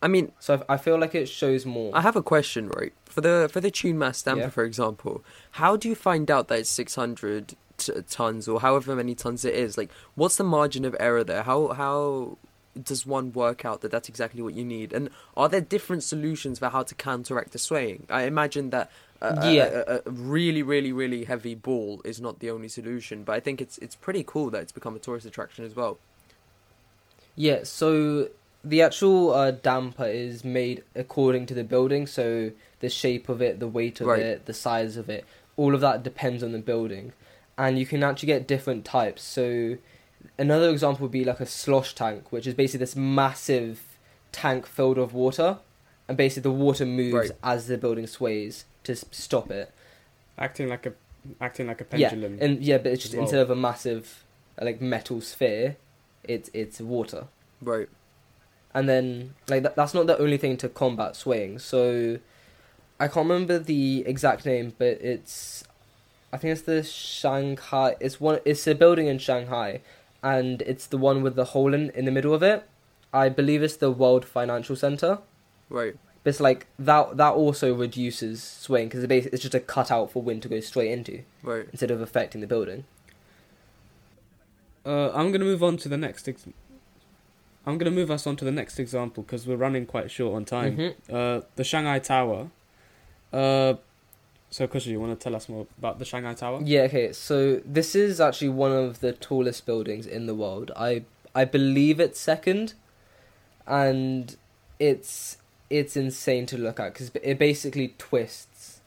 I 0.00 0.06
mean, 0.08 0.32
So 0.38 0.62
I 0.68 0.74
I 0.74 0.76
feel 0.76 0.98
like 0.98 1.14
it 1.14 1.26
shows 1.28 1.66
more. 1.66 1.90
I 1.96 2.02
have 2.02 2.16
a 2.16 2.22
question, 2.22 2.68
right? 2.68 2.92
For 3.06 3.20
the 3.20 3.48
for 3.52 3.60
the 3.60 3.70
tune 3.70 3.98
mass 3.98 4.22
damper, 4.22 4.42
Yeah. 4.42 4.48
for 4.50 4.64
example, 4.64 5.24
how 5.52 5.76
do 5.76 5.88
you 5.88 5.94
find 5.94 6.30
out 6.30 6.48
that 6.48 6.60
it's 6.60 6.70
six 6.70 6.94
hundred 6.94 7.56
t- 7.78 7.92
tons 8.08 8.46
or 8.46 8.60
however 8.60 8.94
many 8.94 9.14
tons 9.14 9.44
it 9.44 9.54
is? 9.54 9.76
Like, 9.76 9.90
what's 10.14 10.36
the 10.36 10.44
margin 10.44 10.84
of 10.84 10.94
error 11.00 11.24
there? 11.24 11.42
How 11.42 11.68
how 11.68 12.38
does 12.84 13.04
one 13.06 13.32
work 13.32 13.64
out 13.64 13.80
that 13.82 13.90
that's 13.90 14.08
exactly 14.08 14.42
what 14.42 14.54
you 14.54 14.64
need? 14.64 14.92
And 14.92 15.10
are 15.36 15.48
there 15.48 15.60
different 15.60 16.02
solutions 16.02 16.58
for 16.58 16.68
how 16.68 16.82
to 16.84 16.94
counteract 16.94 17.52
the 17.52 17.58
swaying? 17.58 18.06
I 18.10 18.22
imagine 18.24 18.70
that. 18.70 18.90
A, 19.20 19.34
a- 19.36 19.52
Yeah. 19.52 19.82
a, 19.86 20.00
a 20.06 20.10
really, 20.10 20.62
really, 20.62 20.92
really 20.92 21.24
heavy 21.24 21.54
ball 21.56 22.00
is 22.04 22.20
not 22.20 22.38
the 22.38 22.50
only 22.50 22.68
solution, 22.68 23.24
but 23.24 23.32
I 23.34 23.40
think 23.40 23.60
it's 23.60 23.76
it's 23.78 23.96
pretty 23.96 24.22
cool 24.24 24.50
that 24.50 24.62
it's 24.62 24.72
become 24.72 24.94
a 24.94 25.00
tourist 25.00 25.26
attraction 25.26 25.64
as 25.64 25.74
well. 25.74 25.98
Yeah, 27.34 27.60
so 27.64 28.28
the 28.64 28.82
actual 28.82 29.32
uh, 29.32 29.50
damper 29.52 30.06
is 30.06 30.44
made 30.44 30.82
according 30.94 31.46
to 31.46 31.54
the 31.54 31.64
building, 31.64 32.06
so 32.06 32.50
the 32.80 32.88
shape 32.88 33.28
of 33.28 33.40
it, 33.42 33.60
the 33.60 33.68
weight 33.68 34.00
of 34.00 34.06
Right. 34.08 34.20
it, 34.20 34.46
the 34.46 34.54
size 34.54 34.96
of 34.96 35.08
it, 35.08 35.24
all 35.56 35.74
of 35.74 35.80
that 35.80 36.02
depends 36.02 36.42
on 36.42 36.52
the 36.52 36.58
building. 36.58 37.12
And 37.56 37.78
you 37.78 37.86
can 37.86 38.02
actually 38.04 38.26
get 38.28 38.46
different 38.46 38.84
types. 38.84 39.22
So 39.22 39.78
another 40.36 40.70
example 40.70 41.02
would 41.04 41.12
be 41.12 41.24
like 41.24 41.40
a 41.40 41.46
slosh 41.46 41.94
tank, 41.94 42.30
which 42.32 42.46
is 42.46 42.54
basically 42.54 42.80
this 42.84 42.96
massive 42.96 43.80
tank 44.32 44.66
filled 44.66 44.98
with 44.98 45.12
water, 45.12 45.58
and 46.08 46.16
basically 46.16 46.50
the 46.50 46.56
water 46.56 46.84
moves 46.86 47.14
Right. 47.14 47.30
as 47.42 47.66
the 47.66 47.78
building 47.78 48.06
sways 48.06 48.64
to 48.84 48.94
stop 48.96 49.50
it. 49.50 49.72
acting 50.38 50.68
like 50.68 50.86
a 50.86 50.92
acting 51.40 51.66
like 51.66 51.80
a 51.80 51.84
pendulum. 51.84 52.38
Yeah, 52.38 52.44
and 52.44 52.62
yeah, 52.62 52.78
but 52.78 52.92
it's 52.92 53.02
just 53.02 53.14
well. 53.14 53.22
instead 53.22 53.40
of 53.40 53.50
a 53.50 53.56
massive 53.56 54.24
like 54.60 54.80
metal 54.80 55.20
sphere, 55.20 55.76
it's 56.24 56.48
it's 56.54 56.80
water. 56.80 57.26
Right. 57.60 57.88
and 58.74 58.88
then 58.88 59.34
like 59.48 59.62
that, 59.64 59.74
that's 59.74 59.94
not 59.94 60.06
the 60.06 60.16
only 60.18 60.36
thing 60.36 60.56
to 60.58 60.68
combat 60.68 61.16
swaying. 61.16 61.58
So 61.58 62.18
I 63.00 63.08
can't 63.08 63.28
remember 63.28 63.58
the 63.58 64.04
exact 64.06 64.46
name, 64.46 64.74
but 64.78 65.00
it's 65.02 65.64
I 66.32 66.36
think 66.36 66.52
it's 66.52 66.62
the 66.62 66.82
Shanghai. 66.84 67.96
It's 68.00 68.20
one. 68.20 68.38
It's 68.44 68.66
a 68.68 68.74
building 68.74 69.06
in 69.08 69.18
Shanghai, 69.18 69.80
and 70.22 70.62
it's 70.62 70.86
the 70.86 70.98
one 70.98 71.22
with 71.22 71.34
the 71.36 71.46
hole 71.46 71.74
in 71.74 71.90
in 71.90 72.04
the 72.04 72.10
middle 72.10 72.34
of 72.34 72.42
it. 72.42 72.64
I 73.12 73.28
believe 73.28 73.62
it's 73.62 73.76
the 73.76 73.90
World 73.90 74.24
Financial 74.24 74.76
Center. 74.76 75.18
Right. 75.70 75.96
But 76.24 76.30
it's 76.30 76.40
like 76.40 76.66
that. 76.78 77.16
That 77.16 77.32
also 77.34 77.74
reduces 77.74 78.42
swaying 78.42 78.88
because 78.88 79.04
it's, 79.04 79.26
it's 79.26 79.42
just 79.42 79.54
a 79.54 79.60
cutout 79.60 80.10
for 80.12 80.22
wind 80.22 80.42
to 80.42 80.48
go 80.48 80.60
straight 80.60 80.90
into 80.90 81.22
Right. 81.42 81.66
instead 81.72 81.90
of 81.90 82.00
affecting 82.00 82.40
the 82.40 82.46
building. 82.46 82.84
Uh, 84.84 85.10
I'm 85.12 85.32
gonna 85.32 85.44
move 85.44 85.62
on 85.62 85.76
to 85.78 85.88
the 85.88 85.96
next. 85.96 86.28
Ex- 86.28 86.46
I'm 87.66 87.76
gonna 87.78 87.90
move 87.90 88.10
us 88.10 88.26
on 88.26 88.36
to 88.36 88.44
the 88.44 88.50
next 88.52 88.78
example 88.78 89.22
because 89.22 89.46
we're 89.46 89.56
running 89.56 89.84
quite 89.86 90.10
short 90.10 90.34
on 90.36 90.44
time. 90.44 90.76
Mhm. 90.76 90.94
Uh, 91.12 91.42
the 91.56 91.64
Shanghai 91.64 91.98
Tower. 91.98 92.50
Uh, 93.32 93.74
so, 94.50 94.66
Kushal, 94.66 94.86
you 94.86 95.00
want 95.00 95.18
to 95.18 95.22
tell 95.22 95.36
us 95.36 95.48
more 95.48 95.66
about 95.78 95.98
the 95.98 96.04
Shanghai 96.04 96.34
Tower? 96.34 96.60
Yeah, 96.64 96.82
okay. 96.82 97.12
So 97.12 97.56
this 97.64 97.94
is 97.94 98.20
actually 98.20 98.48
one 98.48 98.72
of 98.72 99.00
the 99.00 99.12
tallest 99.12 99.66
buildings 99.66 100.06
in 100.06 100.26
the 100.26 100.34
world. 100.34 100.70
I 100.74 101.04
I 101.34 101.44
believe 101.44 102.00
it's 102.00 102.18
second, 102.18 102.72
and 103.66 104.36
it's 104.78 105.36
it's 105.68 105.96
insane 105.96 106.46
to 106.46 106.56
look 106.56 106.80
at 106.80 106.94
because 106.94 107.10
it 107.22 107.38
basically 107.38 107.94
twists. 107.98 108.80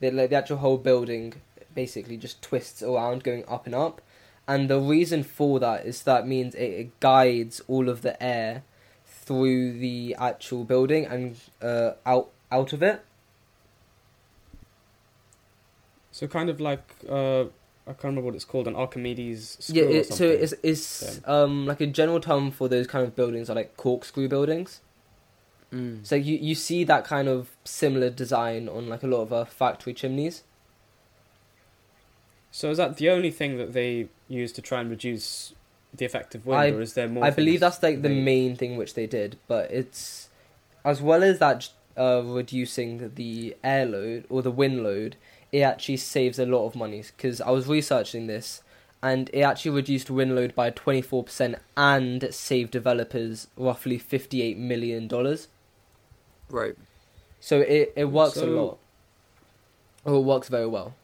The, 0.00 0.10
like 0.10 0.30
the 0.30 0.36
actual 0.36 0.56
whole 0.58 0.78
building 0.78 1.34
basically 1.74 2.16
just 2.16 2.40
twists 2.42 2.82
around, 2.82 3.22
going 3.22 3.44
up 3.46 3.66
and 3.66 3.74
up, 3.74 4.00
and 4.48 4.70
the 4.70 4.80
reason 4.80 5.22
for 5.22 5.60
that 5.60 5.84
is 5.84 6.02
that 6.04 6.26
means 6.26 6.54
it, 6.54 6.64
it 6.64 7.00
guides 7.00 7.60
all 7.68 7.90
of 7.90 8.00
the 8.00 8.20
air 8.22 8.62
through 9.06 9.78
the 9.78 10.16
actual 10.18 10.64
building 10.64 11.04
and 11.04 11.36
uh, 11.60 11.92
out 12.06 12.30
out 12.50 12.72
of 12.72 12.82
it. 12.82 13.04
So, 16.12 16.26
kind 16.28 16.48
of 16.50 16.60
like 16.60 16.82
uh, 17.08 17.44
I 17.86 17.92
can't 17.94 18.04
remember 18.04 18.26
what 18.26 18.34
it's 18.34 18.44
called, 18.44 18.68
an 18.68 18.76
Archimedes 18.76 19.56
screw 19.60 19.76
Yeah, 19.82 19.88
or 19.88 19.90
it, 19.90 20.06
so 20.06 20.14
something. 20.14 20.38
it's 20.42 20.54
it's 20.62 21.20
um 21.26 21.66
like 21.66 21.80
a 21.80 21.86
general 21.86 22.20
term 22.20 22.50
for 22.50 22.68
those 22.68 22.86
kind 22.86 23.04
of 23.06 23.16
buildings 23.16 23.48
are 23.50 23.54
like 23.56 23.76
corkscrew 23.76 24.28
buildings. 24.28 24.80
Mm. 25.72 26.06
So 26.06 26.14
you 26.14 26.36
you 26.36 26.54
see 26.54 26.84
that 26.84 27.04
kind 27.04 27.28
of 27.28 27.48
similar 27.64 28.10
design 28.10 28.68
on 28.68 28.88
like 28.88 29.02
a 29.02 29.06
lot 29.06 29.22
of 29.22 29.32
uh, 29.32 29.44
factory 29.46 29.94
chimneys. 29.94 30.42
So 32.50 32.70
is 32.70 32.76
that 32.76 32.98
the 32.98 33.08
only 33.10 33.30
thing 33.30 33.56
that 33.58 33.72
they 33.72 34.08
use 34.28 34.52
to 34.52 34.62
try 34.62 34.80
and 34.80 34.90
reduce 34.90 35.54
the 35.94 36.04
effect 36.04 36.34
of 36.34 36.46
wind, 36.46 36.60
I- 36.60 36.70
or 36.76 36.82
is 36.82 36.92
there 36.94 37.08
more? 37.08 37.24
I 37.24 37.30
believe 37.30 37.60
that's 37.60 37.82
like 37.82 38.02
the 38.02 38.08
they- 38.08 38.20
main 38.20 38.56
thing 38.56 38.76
which 38.76 38.94
they 38.94 39.06
did, 39.06 39.38
but 39.48 39.70
it's 39.70 40.28
as 40.84 41.00
well 41.00 41.22
as 41.22 41.38
that 41.38 41.68
uh, 41.96 42.22
reducing 42.24 43.12
the 43.14 43.56
air 43.64 43.86
load 43.86 44.24
or 44.28 44.42
the 44.42 44.50
wind 44.50 44.82
load, 44.82 45.16
it 45.52 45.60
actually 45.60 45.98
saves 45.98 46.38
a 46.38 46.46
lot 46.46 46.66
of 46.66 46.74
money 46.74 47.04
because 47.14 47.40
I 47.40 47.50
was 47.50 47.66
researching 47.68 48.26
this 48.26 48.62
and 49.02 49.28
it 49.32 49.42
actually 49.42 49.72
reduced 49.72 50.10
wind 50.10 50.34
load 50.34 50.54
by 50.54 50.70
24% 50.70 51.58
and 51.76 52.28
saved 52.32 52.70
developers 52.70 53.48
roughly 53.56 53.98
58 53.98 54.56
million 54.56 55.06
dollars. 55.08 55.48
Right. 56.48 56.74
So 57.40 57.60
it 57.60 57.92
it 57.96 58.04
works 58.06 58.36
a 58.36 58.46
lot. 58.46 58.78
Or 60.04 60.14
it 60.14 60.20
works 60.20 60.48
very 60.48 60.66
well. 60.66 60.94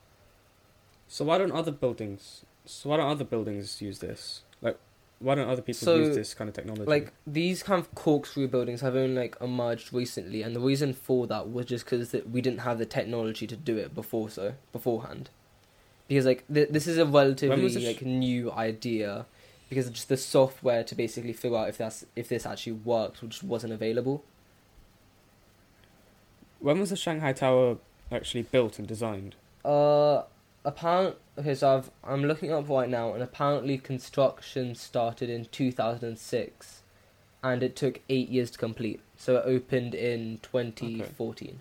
So 1.08 1.24
why 1.24 1.38
don't 1.38 1.52
other 1.52 1.72
buildings? 1.72 2.44
So 2.64 2.90
why 2.90 2.98
don't 2.98 3.10
other 3.10 3.24
buildings 3.24 3.80
use 3.80 3.98
this? 3.98 4.42
Like, 4.60 4.78
why 5.20 5.34
don't 5.34 5.48
other 5.48 5.62
people 5.62 5.84
So, 5.84 5.96
use 5.96 6.14
this 6.14 6.34
kind 6.34 6.48
of 6.48 6.54
technology? 6.54 6.84
Like 6.84 7.12
these 7.26 7.62
kind 7.62 7.80
of 7.80 7.92
corkscrew 7.94 8.48
buildings 8.48 8.80
have 8.82 8.94
only 8.94 9.14
like 9.20 9.36
emerged 9.40 9.92
recently, 9.92 10.42
and 10.42 10.54
the 10.54 10.60
reason 10.60 10.92
for 10.92 11.26
that 11.26 11.50
was 11.50 11.66
just 11.66 11.84
because 11.84 12.14
we 12.30 12.40
didn't 12.40 12.60
have 12.60 12.78
the 12.78 12.86
technology 12.86 13.46
to 13.46 13.56
do 13.56 13.76
it 13.76 13.94
before, 13.94 14.30
so 14.30 14.54
beforehand. 14.72 15.30
Because 16.06 16.24
like 16.24 16.44
th- 16.52 16.68
this 16.70 16.86
is 16.86 16.98
a 16.98 17.04
relatively 17.04 17.68
sh- 17.70 17.84
like 17.86 18.02
new 18.02 18.52
idea, 18.52 19.26
because 19.68 19.90
just 19.90 20.08
the 20.08 20.16
software 20.16 20.84
to 20.84 20.94
basically 20.94 21.32
figure 21.32 21.58
out 21.58 21.68
if 21.68 21.78
that's 21.78 22.06
if 22.16 22.28
this 22.28 22.46
actually 22.46 22.72
worked, 22.72 23.20
which 23.22 23.42
wasn't 23.42 23.72
available. 23.72 24.22
when 26.60 26.78
was 26.80 26.90
the 26.90 26.96
Shanghai 26.96 27.32
Tower 27.32 27.76
actually 28.10 28.42
built 28.42 28.78
and 28.78 28.88
designed? 28.88 29.34
Uh, 29.64 30.22
apparent. 30.68 31.16
Okay, 31.38 31.54
so 31.54 31.76
I've 31.76 31.90
I'm 32.04 32.24
looking 32.24 32.52
up 32.52 32.68
right 32.68 32.88
now, 32.88 33.12
and 33.14 33.22
apparently 33.22 33.78
construction 33.78 34.74
started 34.74 35.30
in 35.30 35.46
two 35.46 35.72
thousand 35.72 36.08
and 36.08 36.18
six, 36.18 36.82
and 37.42 37.62
it 37.62 37.74
took 37.74 38.00
eight 38.08 38.28
years 38.28 38.50
to 38.52 38.58
complete. 38.58 39.00
So 39.16 39.36
it 39.36 39.44
opened 39.46 39.94
in 39.94 40.38
twenty 40.42 41.02
fourteen. 41.02 41.60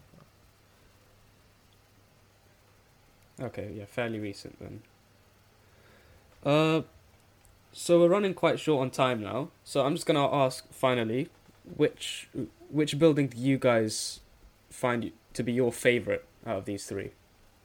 Okay, 3.40 3.72
yeah, 3.76 3.86
fairly 3.86 4.20
recent 4.20 4.58
then. 4.60 4.82
Uh, 6.44 6.82
so 7.72 8.00
we're 8.00 8.10
running 8.10 8.34
quite 8.34 8.60
short 8.60 8.82
on 8.82 8.90
time 8.90 9.22
now. 9.22 9.50
So 9.64 9.86
I'm 9.86 9.96
just 9.96 10.06
gonna 10.06 10.28
ask 10.32 10.72
finally, 10.72 11.30
which 11.76 12.30
which 12.70 13.00
building 13.00 13.28
do 13.28 13.38
you 13.38 13.58
guys 13.58 14.22
find 14.70 15.12
to 15.34 15.44
be 15.44 15.54
your 15.54 15.72
favorite 15.72 16.26
out 16.46 16.58
of 16.58 16.66
these 16.66 16.86
three? 16.86 17.12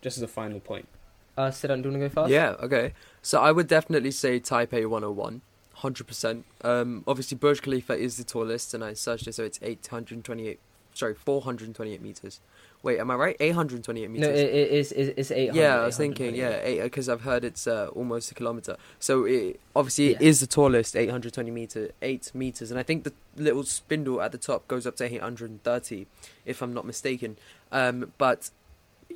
Just 0.02 0.18
as 0.18 0.22
a 0.22 0.28
final 0.28 0.60
point. 0.60 0.88
Uh, 1.36 1.50
Sidan, 1.50 1.82
do 1.82 1.88
you 1.88 1.92
want 1.98 2.02
to 2.02 2.08
go 2.08 2.22
first? 2.22 2.30
Yeah, 2.30 2.50
okay. 2.62 2.92
So 3.22 3.40
I 3.40 3.52
would 3.52 3.66
definitely 3.68 4.10
say 4.10 4.38
Taipei 4.40 4.86
101, 4.86 5.40
100%. 5.78 6.42
Um, 6.62 7.04
obviously, 7.06 7.36
Burj 7.38 7.62
Khalifa 7.62 7.94
is 7.94 8.16
the 8.16 8.24
tallest, 8.24 8.74
and 8.74 8.84
I 8.84 8.92
searched 8.94 9.26
it, 9.26 9.34
so 9.34 9.44
it's 9.44 9.58
828, 9.62 10.58
sorry, 10.94 11.14
428 11.14 12.02
meters. 12.02 12.40
Wait, 12.82 12.98
am 12.98 13.10
I 13.12 13.14
right? 13.14 13.36
828 13.38 14.10
meters. 14.10 14.28
No, 14.28 14.34
it, 14.34 14.40
it 14.40 14.70
is 14.72 14.90
it, 14.90 15.14
it's 15.16 15.30
eight 15.30 15.50
hundred. 15.50 15.60
yeah, 15.62 15.80
I 15.82 15.86
was 15.86 15.96
thinking, 15.96 16.34
yeah, 16.34 16.82
because 16.82 17.08
I've 17.08 17.20
heard 17.20 17.44
it's 17.44 17.68
uh, 17.68 17.86
almost 17.94 18.32
a 18.32 18.34
kilometer. 18.34 18.76
So 18.98 19.24
it, 19.24 19.60
obviously, 19.76 20.08
it 20.08 20.20
Yeah. 20.20 20.28
is 20.28 20.40
the 20.40 20.48
tallest, 20.48 20.96
820 20.96 21.50
meter, 21.52 21.92
8 22.02 22.32
meters, 22.34 22.70
and 22.72 22.80
I 22.80 22.82
think 22.82 23.04
the 23.04 23.12
little 23.36 23.62
spindle 23.62 24.20
at 24.20 24.32
the 24.32 24.38
top 24.38 24.66
goes 24.66 24.84
up 24.84 24.96
to 24.96 25.04
830, 25.04 26.06
if 26.44 26.60
I'm 26.60 26.74
not 26.74 26.84
mistaken. 26.84 27.36
Um, 27.70 28.12
but 28.18 28.50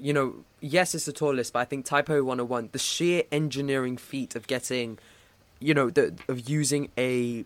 you 0.01 0.13
know, 0.13 0.45
yes, 0.61 0.95
it's 0.95 1.07
the 1.07 1.13
tallest, 1.13 1.53
but 1.53 1.61
I 1.61 1.65
think 1.65 1.87
Taipei 1.87 2.25
101, 2.25 2.71
the 2.73 2.79
sheer 2.79 3.23
engineering 3.31 3.97
feat 3.97 4.35
of 4.35 4.47
getting, 4.47 4.99
you 5.61 5.75
know, 5.75 5.91
the 5.91 6.15
of 6.29 6.49
using 6.49 6.91
a 6.99 7.45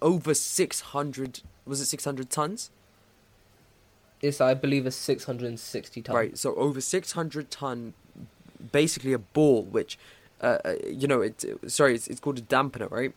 over 0.00 0.34
600 0.34 1.40
was 1.66 1.80
it 1.80 1.86
600 1.86 2.30
tons? 2.30 2.70
It's 4.20 4.40
I 4.40 4.54
believe 4.54 4.86
a 4.86 4.90
six 4.90 5.24
hundred 5.24 5.46
and 5.46 5.60
sixty 5.60 6.02
ton. 6.02 6.16
Right, 6.16 6.36
so 6.36 6.54
over 6.56 6.80
600 6.80 7.50
ton, 7.50 7.94
basically 8.72 9.12
a 9.12 9.18
ball, 9.18 9.62
which, 9.62 9.98
uh, 10.40 10.58
uh, 10.64 10.74
you 10.86 11.06
know, 11.06 11.20
it. 11.20 11.44
Sorry, 11.68 11.94
it's, 11.94 12.08
it's 12.08 12.18
called 12.18 12.38
a 12.38 12.42
dampener, 12.42 12.90
right? 12.90 13.14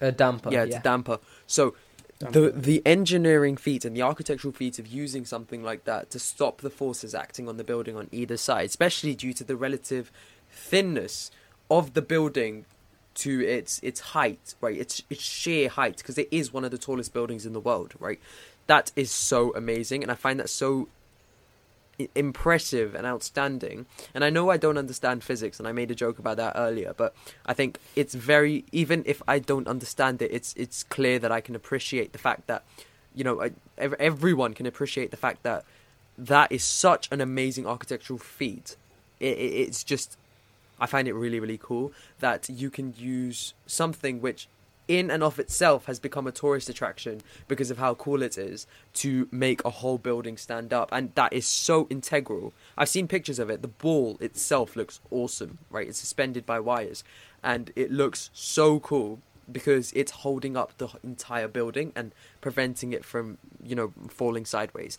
A 0.00 0.12
damper. 0.12 0.50
yeah, 0.52 0.58
Yeah, 0.58 0.64
it's 0.64 0.76
a 0.76 0.80
damper. 0.80 1.18
So 1.46 1.74
the 2.18 2.50
the 2.54 2.82
engineering 2.86 3.56
feat 3.56 3.84
and 3.84 3.96
the 3.96 4.02
architectural 4.02 4.52
feat 4.52 4.78
of 4.78 4.86
using 4.86 5.24
something 5.24 5.62
like 5.62 5.84
that 5.84 6.10
to 6.10 6.18
stop 6.18 6.60
the 6.60 6.70
forces 6.70 7.14
acting 7.14 7.48
on 7.48 7.56
the 7.56 7.64
building 7.64 7.96
on 7.96 8.08
either 8.10 8.36
side, 8.36 8.66
especially 8.66 9.14
due 9.14 9.32
to 9.34 9.44
the 9.44 9.56
relative 9.56 10.10
thinness 10.50 11.30
of 11.70 11.94
the 11.94 12.02
building 12.02 12.64
to 13.14 13.40
its 13.46 13.80
its 13.82 14.00
height, 14.00 14.54
right? 14.60 14.76
Its 14.76 15.02
its 15.10 15.22
sheer 15.22 15.68
height, 15.68 15.98
because 15.98 16.18
it 16.18 16.28
is 16.30 16.52
one 16.52 16.64
of 16.64 16.70
the 16.70 16.78
tallest 16.78 17.12
buildings 17.12 17.44
in 17.44 17.52
the 17.52 17.60
world, 17.60 17.94
right? 17.98 18.20
That 18.66 18.92
is 18.96 19.10
so 19.10 19.54
amazing, 19.54 20.02
and 20.02 20.10
I 20.10 20.14
find 20.14 20.40
that 20.40 20.50
so 20.50 20.88
impressive 22.14 22.94
and 22.94 23.06
outstanding. 23.06 23.86
And 24.14 24.24
I 24.24 24.30
know 24.30 24.50
I 24.50 24.56
don't 24.56 24.78
understand 24.78 25.24
physics, 25.24 25.58
and 25.58 25.68
I 25.68 25.72
made 25.72 25.90
a 25.90 25.94
joke 25.94 26.18
about 26.18 26.36
that 26.36 26.54
earlier, 26.56 26.94
but 26.96 27.14
I 27.44 27.54
think 27.54 27.78
it's 27.94 28.14
very 28.14 28.64
even 28.72 29.02
if 29.06 29.22
I 29.26 29.38
don't 29.38 29.68
understand 29.68 30.22
it, 30.22 30.30
it's 30.32 30.54
it's 30.56 30.82
clear 30.82 31.18
that 31.18 31.32
I 31.32 31.40
can 31.40 31.54
appreciate 31.54 32.12
the 32.12 32.18
fact 32.18 32.46
that 32.46 32.64
you 33.14 33.24
know 33.24 33.42
I, 33.42 33.52
everyone 33.78 34.54
can 34.54 34.66
appreciate 34.66 35.10
the 35.10 35.16
fact 35.16 35.42
that 35.42 35.64
that 36.18 36.50
is 36.50 36.64
such 36.64 37.08
an 37.10 37.20
amazing 37.20 37.66
architectural 37.66 38.18
feat. 38.18 38.76
It, 39.20 39.38
it, 39.38 39.52
it's 39.68 39.84
just 39.84 40.18
I 40.78 40.86
find 40.86 41.08
it 41.08 41.14
really 41.14 41.40
really 41.40 41.58
cool 41.58 41.92
that 42.20 42.48
you 42.48 42.70
can 42.70 42.94
use 42.96 43.54
something 43.66 44.20
which 44.20 44.48
in 44.88 45.10
and 45.10 45.22
of 45.22 45.38
itself 45.38 45.86
has 45.86 45.98
become 45.98 46.26
a 46.26 46.32
tourist 46.32 46.68
attraction 46.68 47.20
because 47.48 47.70
of 47.70 47.78
how 47.78 47.94
cool 47.94 48.22
it 48.22 48.38
is 48.38 48.66
to 48.94 49.28
make 49.30 49.64
a 49.64 49.70
whole 49.70 49.98
building 49.98 50.36
stand 50.36 50.72
up. 50.72 50.88
And 50.92 51.12
that 51.14 51.32
is 51.32 51.46
so 51.46 51.86
integral. 51.90 52.52
I've 52.78 52.88
seen 52.88 53.08
pictures 53.08 53.38
of 53.38 53.50
it. 53.50 53.62
The 53.62 53.68
ball 53.68 54.16
itself 54.20 54.76
looks 54.76 55.00
awesome 55.10 55.58
right? 55.70 55.88
It's 55.88 55.98
suspended 55.98 56.46
by 56.46 56.60
wires. 56.60 57.04
And 57.42 57.72
it 57.76 57.90
looks 57.90 58.30
so 58.32 58.80
cool 58.80 59.20
because 59.50 59.92
it's 59.92 60.10
holding 60.10 60.56
up 60.56 60.76
the 60.78 60.88
entire 61.04 61.48
building 61.48 61.92
and 61.94 62.12
preventing 62.40 62.92
it 62.92 63.04
from 63.04 63.38
you 63.62 63.76
know 63.76 63.92
falling 64.08 64.44
sideways. 64.44 64.98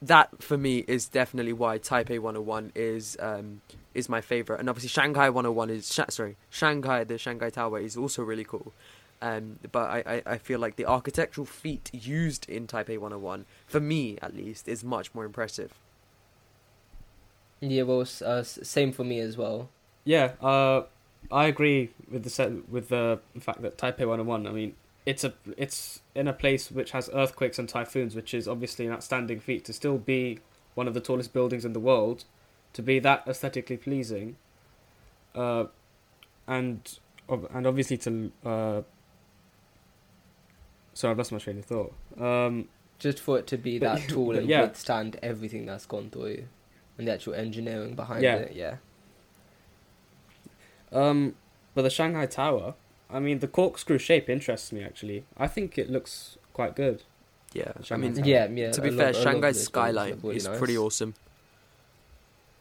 That 0.00 0.42
for 0.42 0.56
me 0.56 0.84
is 0.86 1.06
definitely 1.06 1.52
why 1.52 1.78
Taipei 1.78 2.18
101 2.18 2.72
is 2.74 3.16
um, 3.20 3.60
is 3.94 4.08
my 4.08 4.20
favorite, 4.20 4.60
and 4.60 4.68
obviously 4.68 4.88
Shanghai 4.88 5.30
101 5.30 5.70
is 5.70 5.86
sorry 6.08 6.36
Shanghai 6.50 7.04
the 7.04 7.18
Shanghai 7.18 7.50
Tower 7.50 7.80
is 7.80 7.96
also 7.96 8.22
really 8.22 8.44
cool. 8.44 8.72
Um, 9.22 9.60
but 9.70 9.88
I, 9.88 10.02
I, 10.04 10.22
I 10.32 10.38
feel 10.38 10.58
like 10.58 10.74
the 10.74 10.84
architectural 10.84 11.46
feat 11.46 11.90
used 11.94 12.50
in 12.50 12.66
Taipei 12.66 12.98
101, 12.98 13.46
for 13.66 13.78
me 13.78 14.18
at 14.20 14.34
least, 14.34 14.66
is 14.66 14.82
much 14.82 15.14
more 15.14 15.24
impressive. 15.24 15.72
Yeah, 17.60 17.84
well, 17.84 18.04
uh, 18.24 18.42
same 18.42 18.90
for 18.90 19.04
me 19.04 19.20
as 19.20 19.36
well. 19.36 19.68
Yeah, 20.04 20.32
uh, 20.42 20.82
I 21.30 21.46
agree 21.46 21.90
with 22.10 22.24
the 22.24 22.30
set, 22.30 22.68
with 22.68 22.88
the 22.88 23.20
fact 23.38 23.62
that 23.62 23.78
Taipei 23.78 24.00
101. 24.00 24.48
I 24.48 24.50
mean, 24.50 24.74
it's 25.06 25.22
a 25.22 25.32
it's 25.56 26.00
in 26.16 26.26
a 26.26 26.32
place 26.32 26.72
which 26.72 26.90
has 26.90 27.08
earthquakes 27.14 27.60
and 27.60 27.68
typhoons, 27.68 28.16
which 28.16 28.34
is 28.34 28.48
obviously 28.48 28.86
an 28.86 28.92
outstanding 28.92 29.38
feat 29.38 29.64
to 29.66 29.72
still 29.72 29.98
be 29.98 30.40
one 30.74 30.88
of 30.88 30.94
the 30.94 31.00
tallest 31.00 31.32
buildings 31.32 31.64
in 31.64 31.74
the 31.74 31.80
world, 31.80 32.24
to 32.72 32.82
be 32.82 32.98
that 32.98 33.22
aesthetically 33.28 33.76
pleasing, 33.76 34.34
uh, 35.36 35.66
and 36.48 36.98
and 37.28 37.68
obviously 37.68 37.96
to 37.98 38.32
uh. 38.44 38.82
Sorry, 40.94 41.10
I've 41.12 41.18
lost 41.18 41.32
my 41.32 41.38
train 41.38 41.58
of 41.58 41.64
thought. 41.64 41.92
Um, 42.20 42.68
Just 42.98 43.18
for 43.18 43.38
it 43.38 43.46
to 43.48 43.56
be 43.58 43.78
But- 43.78 44.00
that 44.00 44.08
tall 44.12 44.36
and 44.36 44.48
yeah. 44.48 44.62
withstand 44.62 45.18
everything 45.22 45.66
that's 45.66 45.86
gone 45.86 46.10
through, 46.10 46.44
and 46.98 47.08
the 47.08 47.12
actual 47.12 47.34
engineering 47.34 47.94
behind 47.94 48.22
Yeah. 48.22 48.36
it. 48.36 48.52
Yeah. 48.54 48.76
Um, 50.92 51.34
but 51.74 51.82
the 51.82 51.90
Shanghai 51.90 52.26
Tower, 52.26 52.74
I 53.10 53.18
mean, 53.18 53.38
the 53.38 53.48
corkscrew 53.48 53.98
shape 53.98 54.28
interests 54.28 54.72
me 54.72 54.82
actually. 54.84 55.24
I 55.38 55.46
think 55.48 55.78
it 55.78 55.90
looks 55.90 56.36
quite 56.52 56.76
good. 56.76 57.02
Yeah, 57.54 57.72
I 57.90 57.96
mean, 57.96 58.14
Tower. 58.14 58.26
Yeah, 58.26 58.46
yeah. 58.48 58.70
to 58.72 58.80
be 58.80 58.90
fair, 58.90 58.96
lot- 58.96 58.98
a 58.98 59.04
lot 59.06 59.16
of 59.16 59.22
Shanghai's 59.22 59.62
skyline 59.64 60.20
really 60.22 60.36
is 60.36 60.46
nice. 60.46 60.58
pretty 60.58 60.76
awesome. 60.78 61.14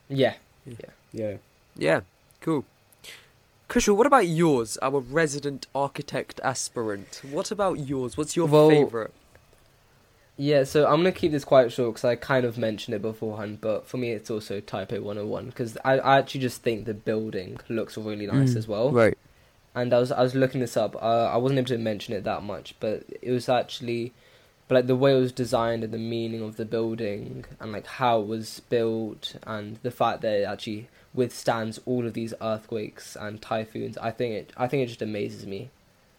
Yeah. 0.09 0.35
Yeah. 0.65 0.75
Yeah. 1.13 1.37
Yeah, 1.75 2.01
cool. 2.41 2.65
Kushal, 3.71 3.95
what 3.95 4.05
about 4.05 4.27
yours, 4.27 4.77
our 4.81 4.99
resident 4.99 5.65
architect 5.73 6.41
aspirant? 6.43 7.21
What 7.31 7.51
about 7.51 7.79
yours? 7.79 8.17
What's 8.17 8.35
your 8.35 8.45
Well, 8.47 8.67
favorite? 8.69 9.13
Yeah, 10.35 10.65
so 10.65 10.87
I'm 10.87 10.97
gonna 10.97 11.13
keep 11.13 11.31
this 11.31 11.45
quite 11.45 11.71
short 11.71 11.93
because 11.93 12.03
I 12.03 12.17
kind 12.17 12.45
of 12.45 12.57
mentioned 12.57 12.95
it 12.95 13.01
beforehand, 13.01 13.59
but 13.61 13.87
for 13.87 13.95
me 13.95 14.11
it's 14.11 14.29
also 14.29 14.59
Taipei 14.59 14.99
101 15.01 15.45
because 15.45 15.77
I, 15.85 15.99
I 15.99 16.17
actually 16.17 16.41
just 16.41 16.61
think 16.63 16.83
the 16.83 16.93
building 16.93 17.61
looks 17.69 17.97
really 17.97 18.27
nice 18.27 18.55
Mm, 18.55 18.57
as 18.57 18.67
well. 18.67 18.91
Right. 18.91 19.17
And 19.73 19.93
I 19.93 19.99
was 19.99 20.11
I 20.11 20.21
was 20.21 20.35
looking 20.35 20.59
this 20.59 20.75
up. 20.75 20.93
Uh, 21.01 21.29
I 21.31 21.37
wasn't 21.37 21.59
able 21.59 21.67
to 21.69 21.77
mention 21.77 22.13
it 22.13 22.25
that 22.25 22.43
much, 22.43 22.75
but 22.81 23.05
it 23.21 23.31
was 23.31 23.47
actually, 23.47 24.11
but 24.67 24.75
like 24.75 24.87
the 24.87 24.95
way 24.95 25.15
it 25.15 25.19
was 25.19 25.31
designed 25.31 25.83
and 25.83 25.93
the 25.93 25.97
meaning 25.97 26.41
of 26.41 26.55
the 26.57 26.65
building 26.65 27.45
and 27.59 27.71
like 27.71 27.87
how 27.87 28.21
it 28.21 28.27
was 28.27 28.61
built 28.69 29.35
and 29.45 29.77
the 29.83 29.91
fact 29.91 30.21
that 30.21 30.39
it 30.39 30.43
actually 30.43 30.87
withstands 31.13 31.79
all 31.85 32.05
of 32.07 32.13
these 32.13 32.33
earthquakes 32.41 33.17
and 33.19 33.41
typhoons. 33.41 33.97
I 33.97 34.11
think 34.11 34.33
it 34.35 34.53
I 34.55 34.67
think 34.67 34.83
it 34.83 34.87
just 34.87 35.01
amazes 35.01 35.45
me. 35.45 35.69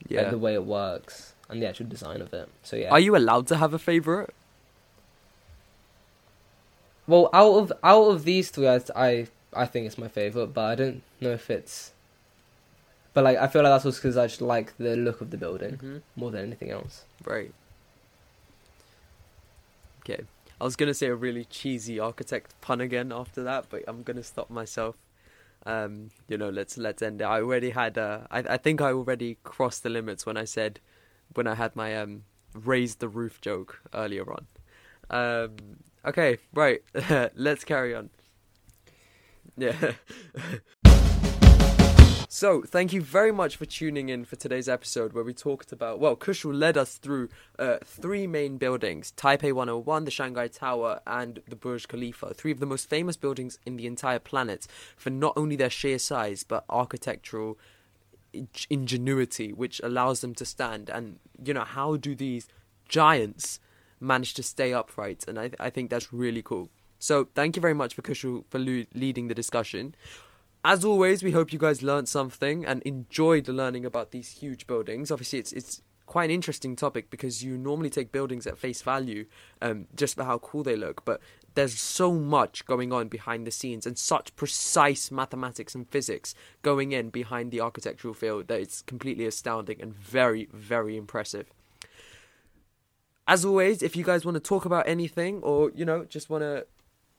Yeah. 0.09 0.23
Like 0.23 0.31
the 0.33 0.39
way 0.39 0.55
it 0.55 0.65
works 0.65 1.33
and 1.49 1.63
the 1.63 1.67
actual 1.69 1.87
design 1.87 2.21
of 2.21 2.35
it. 2.35 2.49
So 2.63 2.77
yeah. 2.77 2.91
Are 2.91 3.01
you 3.01 3.17
allowed 3.17 3.47
to 3.49 3.57
have 3.57 3.73
a 3.73 3.79
favorite? 3.79 4.35
Well, 7.07 7.31
out 7.33 7.55
of 7.55 7.73
out 7.83 8.05
of 8.11 8.25
these 8.25 8.51
three, 8.51 8.69
I 8.69 8.81
I, 8.95 9.27
I 9.55 9.67
think 9.67 9.87
it's 9.87 9.99
my 9.99 10.09
favorite, 10.09 10.49
but 10.55 10.65
I 10.65 10.75
don't 10.77 11.03
know 11.21 11.31
if 11.33 11.51
it's. 11.51 11.93
But 13.15 13.25
like, 13.25 13.37
I 13.37 13.47
feel 13.49 13.63
like 13.63 13.73
that's 13.73 13.85
also 13.85 13.99
because 13.99 14.17
I 14.17 14.27
just 14.27 14.41
like 14.41 14.77
the 14.79 14.97
look 14.97 15.21
of 15.21 15.31
the 15.31 15.37
building 15.37 15.73
Mm-hmm. 15.73 15.97
more 16.17 16.31
than 16.31 16.45
anything 16.47 16.71
else. 16.71 17.05
Right. 17.25 17.53
Okay. 20.03 20.23
I 20.61 20.65
was 20.65 20.77
gonna 20.77 20.95
say 20.95 21.07
a 21.09 21.15
really 21.15 21.45
cheesy 21.45 21.99
architect 21.99 22.55
pun 22.61 22.81
again 22.81 23.13
after 23.13 23.43
that, 23.43 23.67
but 23.69 23.83
I'm 23.89 24.03
gonna 24.03 24.23
stop 24.23 24.51
myself. 24.51 24.97
Um, 25.65 26.11
you 26.29 26.37
know, 26.39 26.51
let's 26.51 26.77
let's 26.77 27.03
end 27.03 27.21
it. 27.21 27.25
I 27.25 27.41
already 27.41 27.71
had. 27.71 27.99
I 27.99 28.19
I 28.31 28.57
think 28.57 28.81
I 28.81 28.93
already 28.93 29.39
crossed 29.45 29.83
the 29.83 29.91
limits 29.91 30.27
when 30.27 30.37
I 30.37 30.45
said, 30.45 30.81
when 31.35 31.47
I 31.47 31.55
had 31.55 31.75
my 31.77 31.97
um 31.97 32.25
raise 32.55 32.97
the 32.97 33.09
roof 33.09 33.41
joke 33.41 33.81
earlier 33.95 34.25
on. 34.31 34.47
Um. 35.11 35.57
Okay. 36.05 36.39
Right. 36.53 36.83
let's 37.35 37.65
carry 37.65 37.95
on. 37.95 38.11
Yeah. 39.57 39.93
So, 42.35 42.63
thank 42.63 42.95
you 42.95 43.03
very 43.03 43.31
much 43.31 43.57
for 43.57 43.67
tuning 43.67 44.09
in 44.09 44.25
for 44.25 44.37
today's 44.37 44.67
episode 44.67 45.13
where 45.13 45.23
we 45.23 45.35
talked 45.35 45.71
about, 45.71 45.99
well, 45.99 46.17
Kushal 46.17 46.59
led 46.59 46.79
us 46.79 46.95
through 46.95 47.29
uh, 47.59 47.77
three 47.85 48.27
main 48.27 48.57
buildings 48.57 49.13
Taipei 49.19 49.53
101, 49.53 50.07
the 50.07 50.11
Shanghai 50.11 50.49
Tower, 50.49 51.01
and 51.07 51.43
the 51.47 51.57
Burj 51.57 51.89
Khalifa. 51.89 52.33
Three 52.33 52.51
of 52.51 52.59
the 52.59 52.65
most 52.65 52.89
famous 52.89 53.19
buildings 53.19 53.59
in 53.67 53.77
the 53.77 53.87
entire 53.87 54.19
planet 54.19 54.67
for 54.97 55.11
not 55.11 55.35
only 55.37 55.57
their 55.57 55.69
sheer 55.69 55.99
size 55.99 56.43
but 56.43 56.65
architectural 56.71 57.59
ingenuity, 58.71 59.53
which 59.53 59.79
allows 59.85 60.23
them 60.23 60.35
to 60.37 60.47
stand. 60.47 60.89
And, 60.89 61.19
you 61.45 61.53
know, 61.53 61.65
how 61.65 61.97
do 61.97 62.15
these 62.15 62.49
giants 62.89 63.61
manage 64.01 64.33
to 64.33 64.43
stay 64.43 64.73
upright? 64.73 65.27
And 65.29 65.39
I, 65.39 65.51
I 65.61 65.69
think 65.69 65.91
that's 65.91 66.15
really 66.15 66.41
cool. 66.41 66.71
So, 66.99 67.29
thank 67.35 67.57
you 67.57 67.61
very 67.61 67.75
much 67.75 67.93
for 67.93 68.01
Kushal 68.01 68.45
for 68.49 68.59
lu- 68.59 68.87
leading 68.95 69.29
the 69.29 69.35
discussion. 69.35 69.95
As 70.65 70.85
always, 70.85 71.25
we 71.25 71.33
hope 71.33 71.53
you 71.53 71.59
guys 71.59 71.83
learned 71.83 72.09
something 72.09 72.65
and 72.65 72.83
enjoyed 72.83 73.49
learning 73.49 73.85
about 73.85 74.13
these 74.13 74.31
huge 74.31 74.69
buildings. 74.69 75.11
Obviously, 75.11 75.41
it's 75.41 75.53
it's 75.53 75.83
quite 76.07 76.27
an 76.27 76.31
interesting 76.31 76.77
topic 76.77 77.11
because 77.11 77.43
you 77.43 77.59
normally 77.59 77.91
take 77.91 78.13
buildings 78.13 78.47
at 78.47 78.59
face 78.59 78.81
value, 78.83 79.25
um, 79.61 79.87
just 79.97 80.15
for 80.15 80.25
how 80.25 80.39
cool 80.39 80.63
they 80.63 80.77
look. 80.77 81.05
But 81.05 81.21
there's 81.55 81.79
so 81.81 82.13
much 82.13 82.65
going 82.65 82.93
on 82.93 83.09
behind 83.09 83.45
the 83.45 83.51
scenes 83.51 83.87
and 83.87 83.99
such 83.99 84.37
precise 84.37 85.11
mathematics 85.11 85.75
and 85.75 85.89
physics 85.89 86.35
going 86.63 86.93
in 86.93 87.11
behind 87.11 87.51
the 87.51 87.61
architectural 87.61 88.15
field 88.15 88.47
that 88.47 88.61
it's 88.61 88.83
completely 88.83 89.27
astounding 89.27 89.81
and 89.81 89.93
very, 89.93 90.49
very 90.53 90.97
impressive. 90.97 91.49
As 93.27 93.45
always, 93.45 93.83
if 93.83 93.97
you 93.97 94.05
guys 94.05 94.25
want 94.25 94.37
to 94.37 94.41
talk 94.41 94.65
about 94.65 94.87
anything 94.87 95.43
or 95.43 95.73
you 95.75 95.85
know 95.85 96.05
just 96.05 96.31
want 96.31 96.43
to 96.43 96.67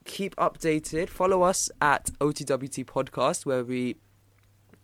keep 0.05 0.35
updated. 0.35 1.09
Follow 1.09 1.43
us 1.43 1.69
at 1.81 2.11
OTWT 2.19 2.85
Podcast, 2.85 3.45
where 3.45 3.63
we 3.63 3.97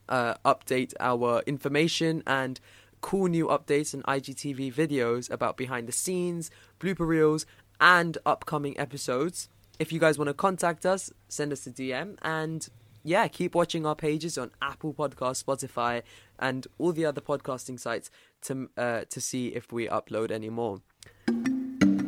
uh, 0.07 0.35
update 0.45 0.93
our 0.99 1.41
information 1.45 2.23
and 2.25 2.59
cool 3.01 3.27
new 3.27 3.47
updates 3.47 3.93
and 3.93 4.03
IGTV 4.03 4.73
videos 4.73 5.31
about 5.31 5.57
behind 5.57 5.87
the 5.87 5.91
scenes, 5.91 6.51
blooper 6.79 7.07
reels, 7.07 7.45
and 7.79 8.17
upcoming 8.25 8.77
episodes. 8.79 9.49
If 9.79 9.93
you 9.93 9.99
guys 9.99 10.17
want 10.17 10.27
to 10.27 10.33
contact 10.33 10.85
us, 10.85 11.11
send 11.29 11.53
us 11.53 11.65
a 11.65 11.71
DM 11.71 12.17
and 12.21 12.67
yeah, 13.03 13.27
keep 13.29 13.55
watching 13.55 13.85
our 13.85 13.95
pages 13.95 14.37
on 14.37 14.51
Apple 14.61 14.93
Podcast, 14.93 15.43
Spotify, 15.43 16.03
and 16.37 16.67
all 16.77 16.91
the 16.91 17.05
other 17.05 17.21
podcasting 17.21 17.79
sites 17.79 18.11
to 18.41 18.69
uh, 18.77 19.01
to 19.09 19.21
see 19.21 19.47
if 19.47 19.71
we 19.71 19.87
upload 19.87 20.31
any 20.31 20.49
more. 20.49 20.81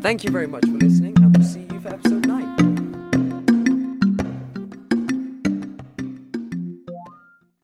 Thank 0.02 0.24
you 0.24 0.32
very 0.32 0.47
much 0.47 0.65
for 0.65 0.78
listening, 0.78 1.13
and 1.17 1.38
we'll 1.38 1.47
see 1.47 1.67
you 1.71 1.80
for 1.80 1.89
episode 1.89 2.28
nine. 2.28 2.70